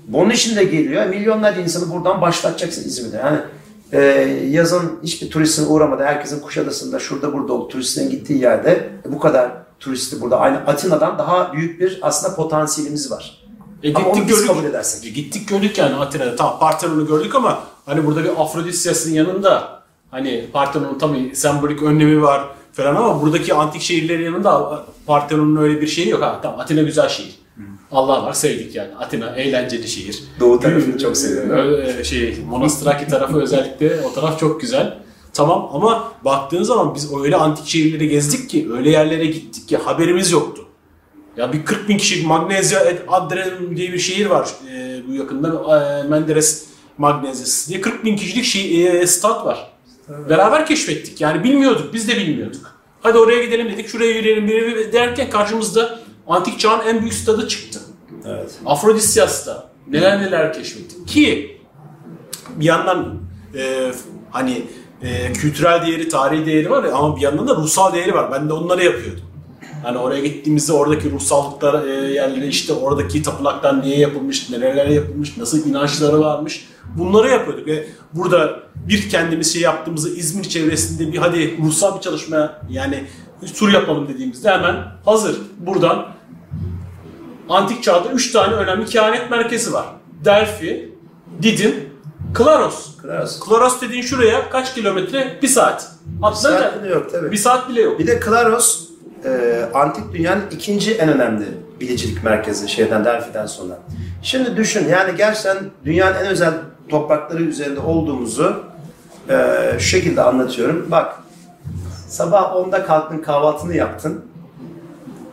[0.07, 1.05] Bunun için de geliyor.
[1.05, 3.17] Milyonlarca insanı buradan başlatacaksın İzmir'de.
[3.17, 3.39] Yani
[3.91, 4.01] e,
[4.49, 6.03] yazın hiçbir turistin uğramadı.
[6.03, 7.67] Herkesin Kuşadası'nda şurada burada oldu.
[7.67, 10.39] Turistlerin gittiği yerde e, bu kadar turisti burada.
[10.39, 13.47] Aynı Atina'dan daha büyük bir aslında potansiyelimiz var.
[13.84, 14.47] E Ama onu gittik biz gördük.
[14.49, 15.05] kabul edersek.
[15.05, 16.36] E gittik gördük yani Atina'da.
[16.36, 22.47] Tamam Partenon'u gördük ama hani burada bir Afrodisyas'ın yanında hani Partenon'un tabii sembolik önlemi var
[22.73, 26.21] falan ama buradaki antik şehirlerin yanında Partenon'un öyle bir şeyi yok.
[26.21, 27.36] Ha tamam Atina güzel şehir.
[27.91, 28.95] Allah var sevdik yani.
[28.99, 30.23] Atina eğlenceli şehir.
[30.39, 31.49] Doğu tarafını çok seviyorum.
[31.51, 34.97] Öyle, şey, Monastraki tarafı özellikle o taraf çok güzel.
[35.34, 40.32] Tamam ama baktığın zaman biz öyle antik şehirleri gezdik ki, öyle yerlere gittik ki haberimiz
[40.32, 40.65] yoktu.
[41.38, 45.47] Ya bir 40 bin kişi Magnezya et Adrem diye bir şehir var e, bu yakında
[45.47, 46.65] e, Menderes
[46.97, 49.71] Magnezyası diye 40 bin kişilik şey, e, stat var.
[50.29, 52.77] Beraber keşfettik yani bilmiyorduk biz de bilmiyorduk.
[53.01, 57.79] Hadi oraya gidelim dedik şuraya yürüyelim bir derken karşımızda antik çağın en büyük stadı çıktı.
[58.25, 58.51] Evet.
[58.65, 61.57] Afrodisyas'ta neler neler keşfettik ki
[62.55, 63.19] bir yandan
[63.55, 63.91] e,
[64.31, 64.63] hani
[65.01, 68.31] e, kültürel değeri, tarihi değeri var ya ama bir yandan da ruhsal değeri var.
[68.31, 69.26] Ben de onları yapıyordum.
[69.88, 75.65] Hani oraya gittiğimizde oradaki ruhsallıklar e, yerleri işte oradaki tapınaklar niye yapılmış, neler yapılmış, nasıl
[75.69, 76.67] inançları varmış
[76.97, 82.53] bunları yapıyorduk ve burada bir kendimiz şey yaptığımızda İzmir çevresinde bir hadi ruhsal bir çalışma
[82.69, 83.03] yani
[83.41, 84.75] bir tur yapalım dediğimizde hemen
[85.05, 86.05] hazır buradan
[87.49, 89.85] antik çağda 3 tane önemli kehanet merkezi var.
[90.25, 90.95] Delphi,
[91.41, 91.75] Didim,
[92.33, 92.97] Klaros.
[92.97, 93.39] Klaros.
[93.39, 95.39] Klaros dediğin şuraya kaç kilometre?
[95.41, 95.91] Bir saat.
[96.21, 97.31] Hatta Saat bile yok tabii.
[97.31, 97.99] bir saat bile yok.
[97.99, 98.86] Bir de Klaros
[99.26, 101.45] e, antik dünyanın ikinci en önemli
[101.80, 103.80] bilicilik merkezi şeyden Delphi'den sonra.
[104.22, 106.53] Şimdi düşün yani gerçekten dünyanın en özel
[106.89, 108.63] toprakları üzerinde olduğumuzu
[109.30, 109.36] e,
[109.80, 110.88] şu şekilde anlatıyorum.
[110.91, 111.15] Bak
[112.07, 114.26] sabah 10'da kalktın kahvaltını yaptın.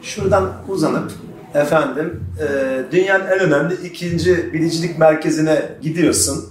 [0.03, 1.13] Şuradan uzanıp
[1.55, 2.47] efendim e,
[2.93, 6.45] dünyanın en önemli ikinci bilicilik merkezine gidiyorsun.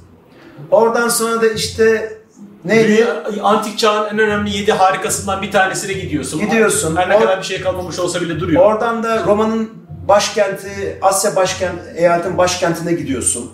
[0.71, 2.17] Oradan sonra da işte
[2.65, 3.07] neydi?
[3.43, 6.39] Antik çağın en önemli 7 harikasından bir tanesine gidiyorsun.
[6.39, 6.95] Gidiyorsun.
[6.95, 8.65] Her ne kadar bir şey kalmamış olsa bile duruyor.
[8.65, 9.69] Oradan da Roma'nın
[10.07, 13.51] başkenti, Asya başkent, eyaletin başkentine gidiyorsun.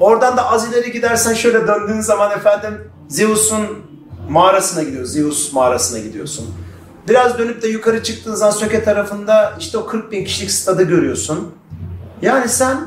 [0.00, 3.66] Oradan da az ileri gidersen şöyle döndüğün zaman efendim Zeus'un
[4.28, 5.12] mağarasına gidiyorsun.
[5.12, 6.54] Zeus mağarasına gidiyorsun.
[7.08, 11.54] Biraz dönüp de yukarı çıktığın zaman Söke tarafında işte o 40 bin kişilik stadı görüyorsun.
[12.22, 12.78] Yani sen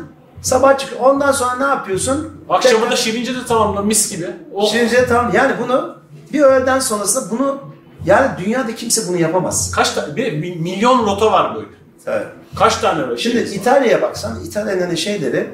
[0.41, 2.43] sabah çık ondan sonra ne yapıyorsun?
[2.49, 4.27] Akşamı Tekrar- da Şirince de tamamla mis gibi.
[4.53, 5.97] O Şimdi tamam yani bunu
[6.33, 7.59] bir öğleden sonrasında bunu
[8.05, 9.71] yani dünyada kimse bunu yapamaz.
[9.75, 11.67] kaç tane bir, milyon rota var böyle.
[12.07, 12.27] Evet.
[12.55, 13.37] Kaç tane öyle Şimdi?
[13.37, 15.49] İtalya'ya baksan İtalya'nın hani şeyleri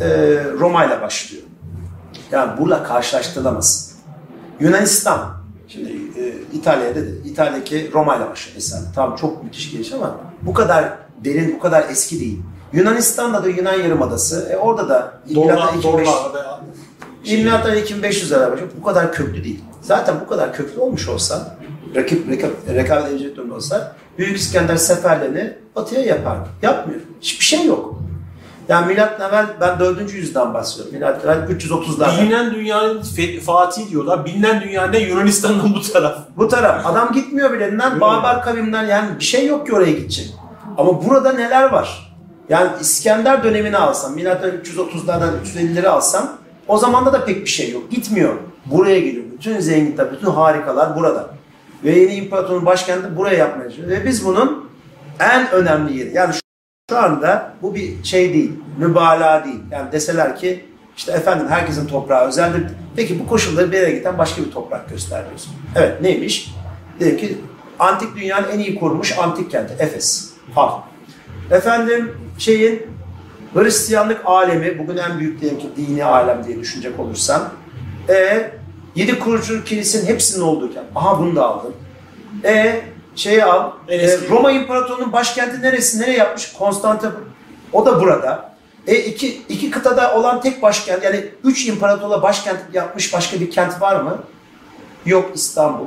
[0.00, 0.06] e,
[0.58, 1.42] Roma ile başlıyor.
[2.32, 3.94] Yani bununla karşılaştırılamaz.
[4.60, 5.36] Yunanistan.
[5.68, 8.82] Şimdi e, İtalya'da da İtalya'daki Roma ile başlıyor mesela.
[8.94, 10.92] Tamam çok müthiş geliş ama bu kadar
[11.24, 12.40] derin, bu kadar eski değil.
[12.76, 14.48] Yunanistan'da da Yunan Yarımadası.
[14.52, 16.60] E, orada da Dolar, milattan 2500 dolar veya
[17.24, 18.70] şey, İlmihattan 2500 lira başlıyor.
[18.80, 19.64] Bu kadar köklü değil.
[19.80, 21.56] Zaten bu kadar köklü olmuş olsa,
[21.96, 26.48] rakip, rakip rekabet edecek durumda olsa Büyük İskender seferlerini batıya yapardı.
[26.62, 27.00] Yapmıyor.
[27.20, 27.94] Hiçbir şey yok.
[28.68, 30.14] Yani milattan evvel ben 4.
[30.14, 30.94] yüzyıldan bahsediyorum.
[30.94, 32.22] Milattan evvel 330'larda.
[32.22, 33.02] bilinen dünyanın
[33.46, 34.24] Fatih diyorlar.
[34.24, 36.18] Bilinen dünya ne Yunanistan'dan bu taraf.
[36.36, 36.86] Bu taraf.
[36.86, 37.74] Adam gitmiyor bile.
[37.74, 38.00] Neden?
[38.00, 40.34] Barbar kavimden yani bir şey yok ki oraya gidecek.
[40.78, 42.05] Ama burada neler var?
[42.48, 46.36] Yani İskender dönemini alsam, milattan 330'lardan 350'leri alsam
[46.68, 47.90] o zamanda da pek bir şey yok.
[47.90, 48.34] Gitmiyor.
[48.66, 49.24] Buraya geliyor.
[49.32, 51.30] Bütün zenginlikler, bütün harikalar burada.
[51.84, 53.88] Ve yeni imparatorun başkenti buraya yapmaya çalışıyor.
[53.88, 54.70] Ve biz bunun
[55.20, 56.14] en önemli yeri.
[56.14, 56.40] Yani şu-
[56.98, 59.60] anda bu bir şey değil, mübalağa değil.
[59.70, 60.64] Yani deseler ki
[60.96, 62.62] işte efendim herkesin toprağı özeldir.
[62.96, 65.52] Peki bu koşulları bir yere giden başka bir toprak gösteriyorsun.
[65.76, 66.54] Evet neymiş?
[67.00, 67.38] Diyelim ki
[67.78, 70.30] antik dünyanın en iyi korunmuş antik kenti Efes.
[70.56, 70.70] Al.
[71.50, 72.82] Efendim şeyin
[73.54, 77.50] Hristiyanlık alemi bugün en büyük diyelim ki dini alem diye düşünecek olursam
[78.08, 78.50] e
[78.94, 80.84] yedi kurucu kilisenin hepsinin olduğu kent.
[80.94, 81.72] Aha bunu da aldım.
[82.44, 82.80] E
[83.14, 83.70] şeyi al.
[83.88, 84.18] E.
[84.30, 86.00] Roma İmparatorluğu'nun başkenti neresi?
[86.00, 86.52] Nereye yapmış?
[86.52, 87.20] Konstantinopol.
[87.72, 88.56] O da burada.
[88.86, 93.80] E iki, iki kıtada olan tek başkent yani üç imparatorla başkent yapmış başka bir kent
[93.80, 94.18] var mı?
[95.06, 95.86] Yok İstanbul.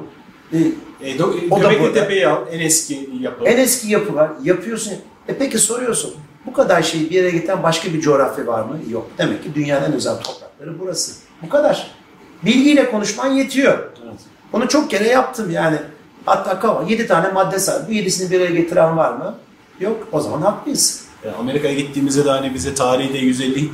[0.53, 0.57] E,
[1.01, 1.93] E, do, O da burada.
[1.93, 2.41] Tepe'yi al.
[2.51, 3.45] En eski yapı.
[3.45, 4.31] en eski yapı var.
[4.43, 4.93] Yapıyorsun.
[5.27, 6.13] E peki soruyorsun.
[6.49, 8.79] Bu kadar şeyi bir yere giden başka bir coğrafya var mı?
[8.89, 9.09] Yok.
[9.17, 11.11] Demek ki dünyanın en özel toprakları burası.
[11.41, 11.91] Bu kadar.
[12.45, 13.73] Bilgiyle konuşman yetiyor.
[14.03, 14.19] Evet.
[14.53, 15.77] Bunu çok kere yaptım yani.
[16.25, 17.75] Hatta kava 7 tane madde say.
[17.87, 19.35] Bu yedisini bir araya getiren var mı?
[19.79, 20.07] Yok.
[20.11, 21.05] O zaman haklıyız.
[21.25, 23.69] Yani Amerika'ya gittiğimizde de hani bize tarihi de 150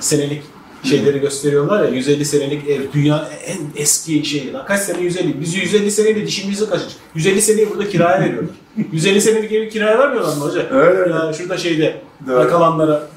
[0.00, 0.42] senelik
[0.84, 5.54] şeyleri gösteriyorlar ya 150 senelik ev dünya en eski şey lan kaç sene 150 biz
[5.54, 8.54] 150 seneyle dişimizi kaçırdık 150 seneyi burada kiraya veriyorlar
[8.92, 10.70] 150 senelik evi kiraya vermiyorlar mı hoca?
[10.70, 11.14] Öyle öyle.
[11.14, 12.38] Ya şurada şeyde Doğru.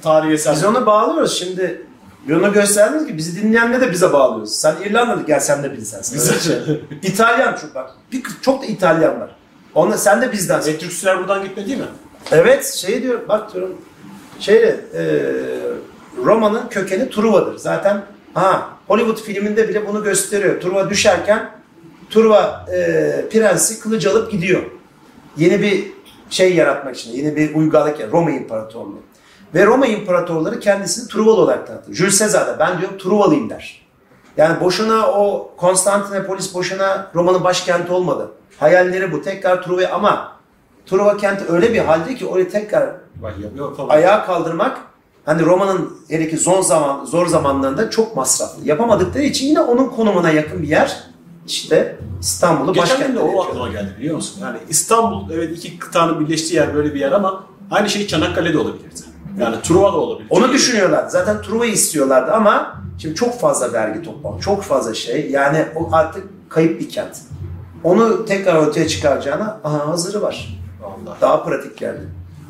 [0.02, 1.82] tarihi eser Biz onu bağlıyoruz şimdi.
[2.30, 4.56] Bunu gösterdiniz ki bizi dinleyenle de bize bağlıyoruz.
[4.56, 6.02] Sen İrlandalı gel sen de bilsen.
[6.02, 6.82] Sen şey.
[7.04, 7.92] İtalyan çok bak.
[8.12, 9.36] Bir, çok da İtalyan var.
[9.76, 10.74] Onunla sen de bizdensin.
[10.74, 11.86] e, Türkçüler buradan gitmedi değil mi?
[12.32, 13.78] Evet şey diyor bak diyorum
[14.40, 15.04] şeyle e,
[16.26, 17.58] Roma'nın kökeni Truva'dır.
[17.58, 18.02] Zaten
[18.34, 20.62] ha Hollywood filminde bile bunu gösteriyor.
[20.62, 21.52] Truva düşerken
[22.10, 22.76] Truva e,
[23.32, 24.62] prensi kılıç alıp gidiyor.
[25.38, 25.92] Yeni bir
[26.30, 29.00] şey yaratmak için, yeni bir uygarlık yani Roma İmparatorluğu.
[29.56, 31.94] Ve Roma İmparatorları kendisini Truvalı olarak tanıtır.
[31.94, 33.84] Jules Caesar da ben diyor Truvalıyım der.
[34.38, 38.32] Yani boşuna o Konstantinopolis boşuna Roma'nın başkenti olmadı.
[38.60, 39.22] Hayalleri bu.
[39.22, 40.34] Tekrar Truva ama
[40.86, 42.90] Truva kenti öyle bir halde ki orayı tekrar
[43.90, 44.78] ayağa kaldırmak
[45.26, 48.66] hani Roma'nın hele ki zor zaman zor zamanlarında çok masraflı.
[48.66, 51.04] Yapamadıkları için yine onun konumuna yakın bir yer
[51.48, 54.42] işte İstanbul'u Geçen gün başkent de o aklıma geldi biliyor musun?
[54.42, 58.96] Yani İstanbul evet iki kıtanın birleştiği yer böyle bir yer ama aynı şey Çanakkale'de olabilirdi.
[59.40, 60.28] Yani Truva da olabilir.
[60.30, 61.10] Onu Çünkü- düşünüyorlardı.
[61.12, 65.32] Zaten Truva'yı istiyorlardı ama şimdi çok fazla vergi toplam, çok fazla şey.
[65.32, 67.18] Yani o artık kayıp bir kent.
[67.84, 70.60] Onu tekrar ortaya çıkaracağına aha hazırı var.
[70.82, 71.22] Vallahi.
[71.22, 72.10] Daha pratik geldi.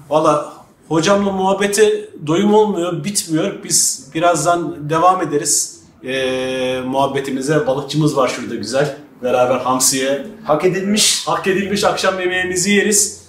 [0.09, 0.53] Valla
[0.87, 3.63] hocamla muhabbete doyum olmuyor, bitmiyor.
[3.63, 7.67] Biz birazdan devam ederiz ee, muhabbetimize.
[7.67, 8.97] Balıkçımız var şurada güzel.
[9.23, 11.27] Beraber hamsiye Hak edilmiş.
[11.27, 13.23] hak edilmiş akşam yemeğimizi yeriz.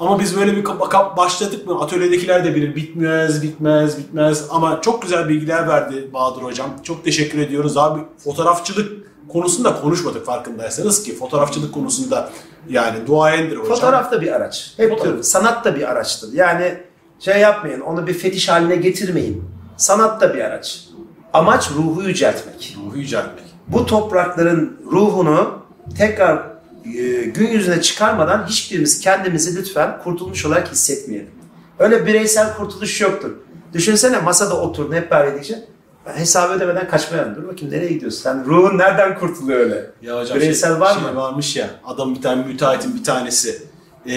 [0.00, 2.76] Ama biz böyle bir kap- başladık mı atölyedekiler de bilir.
[2.76, 4.46] Bitmez, bitmez, bitmez.
[4.50, 6.70] Ama çok güzel bilgiler verdi Bahadır Hocam.
[6.82, 7.76] Çok teşekkür ediyoruz.
[7.76, 8.92] Abi fotoğrafçılık
[9.28, 12.30] konusunda konuşmadık farkındaysanız ki fotoğrafçılık konusunda
[12.68, 13.74] yani duayendir hocam.
[13.74, 14.74] Fotoğraf da bir araç.
[14.76, 15.24] Hep Fotoğraf.
[15.24, 16.32] sanat da bir araçtır.
[16.32, 16.74] Yani
[17.20, 19.44] şey yapmayın, onu bir fetiş haline getirmeyin.
[19.76, 20.84] Sanat da bir araç.
[21.32, 22.76] Amaç ruhu yüceltmek.
[22.86, 23.44] Ruhu yüceltmek.
[23.68, 25.58] Bu toprakların ruhunu
[25.98, 26.36] tekrar
[26.84, 31.30] e, gün yüzüne çıkarmadan hiçbirimiz kendimizi lütfen kurtulmuş olarak hissetmeyelim.
[31.78, 33.30] Öyle bireysel kurtuluş yoktur.
[33.72, 35.64] Düşünsene masada oturdun hep beraber yedikçe.
[36.04, 37.36] Hesabı ödemeden kaçmayan.
[37.36, 38.22] Dur bakayım nereye gidiyorsun?
[38.22, 39.90] Sen ruhun nereden kurtuluyor öyle?
[40.02, 41.16] Ya hocam Bireysel şey, var şey mı?
[41.16, 43.62] varmış ya adam bir tane müteahhitin bir tanesi
[44.08, 44.14] e,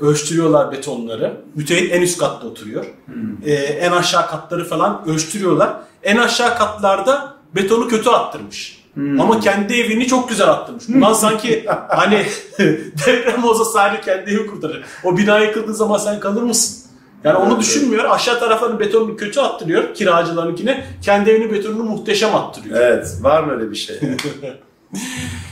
[0.00, 1.36] ölçtürüyorlar betonları.
[1.54, 2.84] Müteahhit en üst katta oturuyor.
[3.06, 3.48] Hmm.
[3.50, 5.76] E, en aşağı katları falan ölçtürüyorlar.
[6.02, 8.78] En aşağı katlarda betonu kötü attırmış.
[9.20, 10.88] Ama kendi evini çok güzel attırmış.
[10.88, 12.26] Ulan sanki hani
[13.06, 14.84] deprem olsa sadece kendi evi kurtarır.
[15.04, 16.88] O bina yıkıldığı zaman sen kalır mısın?
[17.24, 18.04] Yani onu düşünmüyor.
[18.04, 20.86] Aşağı taraflarını betonunu kötü attırıyor kiracılarınkine.
[21.02, 22.80] Kendi evini betonunu muhteşem attırıyor.
[22.80, 23.18] Evet.
[23.20, 24.00] Var mı öyle bir şey?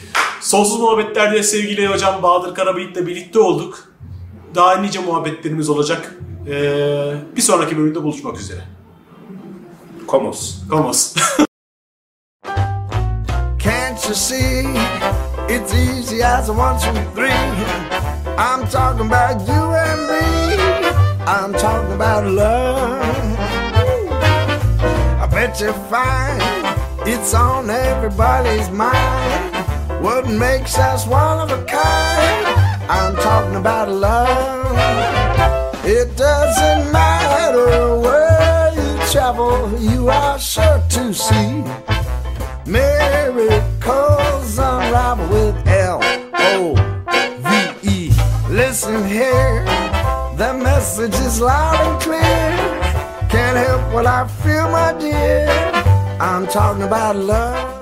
[0.47, 3.89] Sonsuz muhabbetlerde sevgili hocam Bahadır Karabıyık'la birlikte olduk.
[4.55, 6.15] Daha nice muhabbetlerimiz olacak.
[6.47, 8.61] Ee, bir sonraki bölümde buluşmak üzere.
[10.07, 10.55] Komos.
[10.71, 11.15] Komos.
[13.65, 14.65] Can't you see?
[15.49, 17.33] It's easy as one, two, three.
[18.39, 20.57] I'm talking about you and me.
[21.27, 23.03] I'm talking about love.
[25.25, 26.43] I bet you find
[27.07, 29.56] it's on everybody's mind.
[30.07, 32.47] What makes us one of a kind?
[32.89, 34.77] I'm talking about love.
[35.85, 41.65] It doesn't matter where you travel, you are sure to see.
[42.71, 45.99] Miracles unravel with L
[46.35, 46.77] O
[47.83, 48.13] V E.
[48.49, 49.65] Listen here,
[50.37, 53.29] the message is loud and clear.
[53.29, 55.49] Can't help what I feel, my dear.
[56.21, 57.76] I'm talking about love.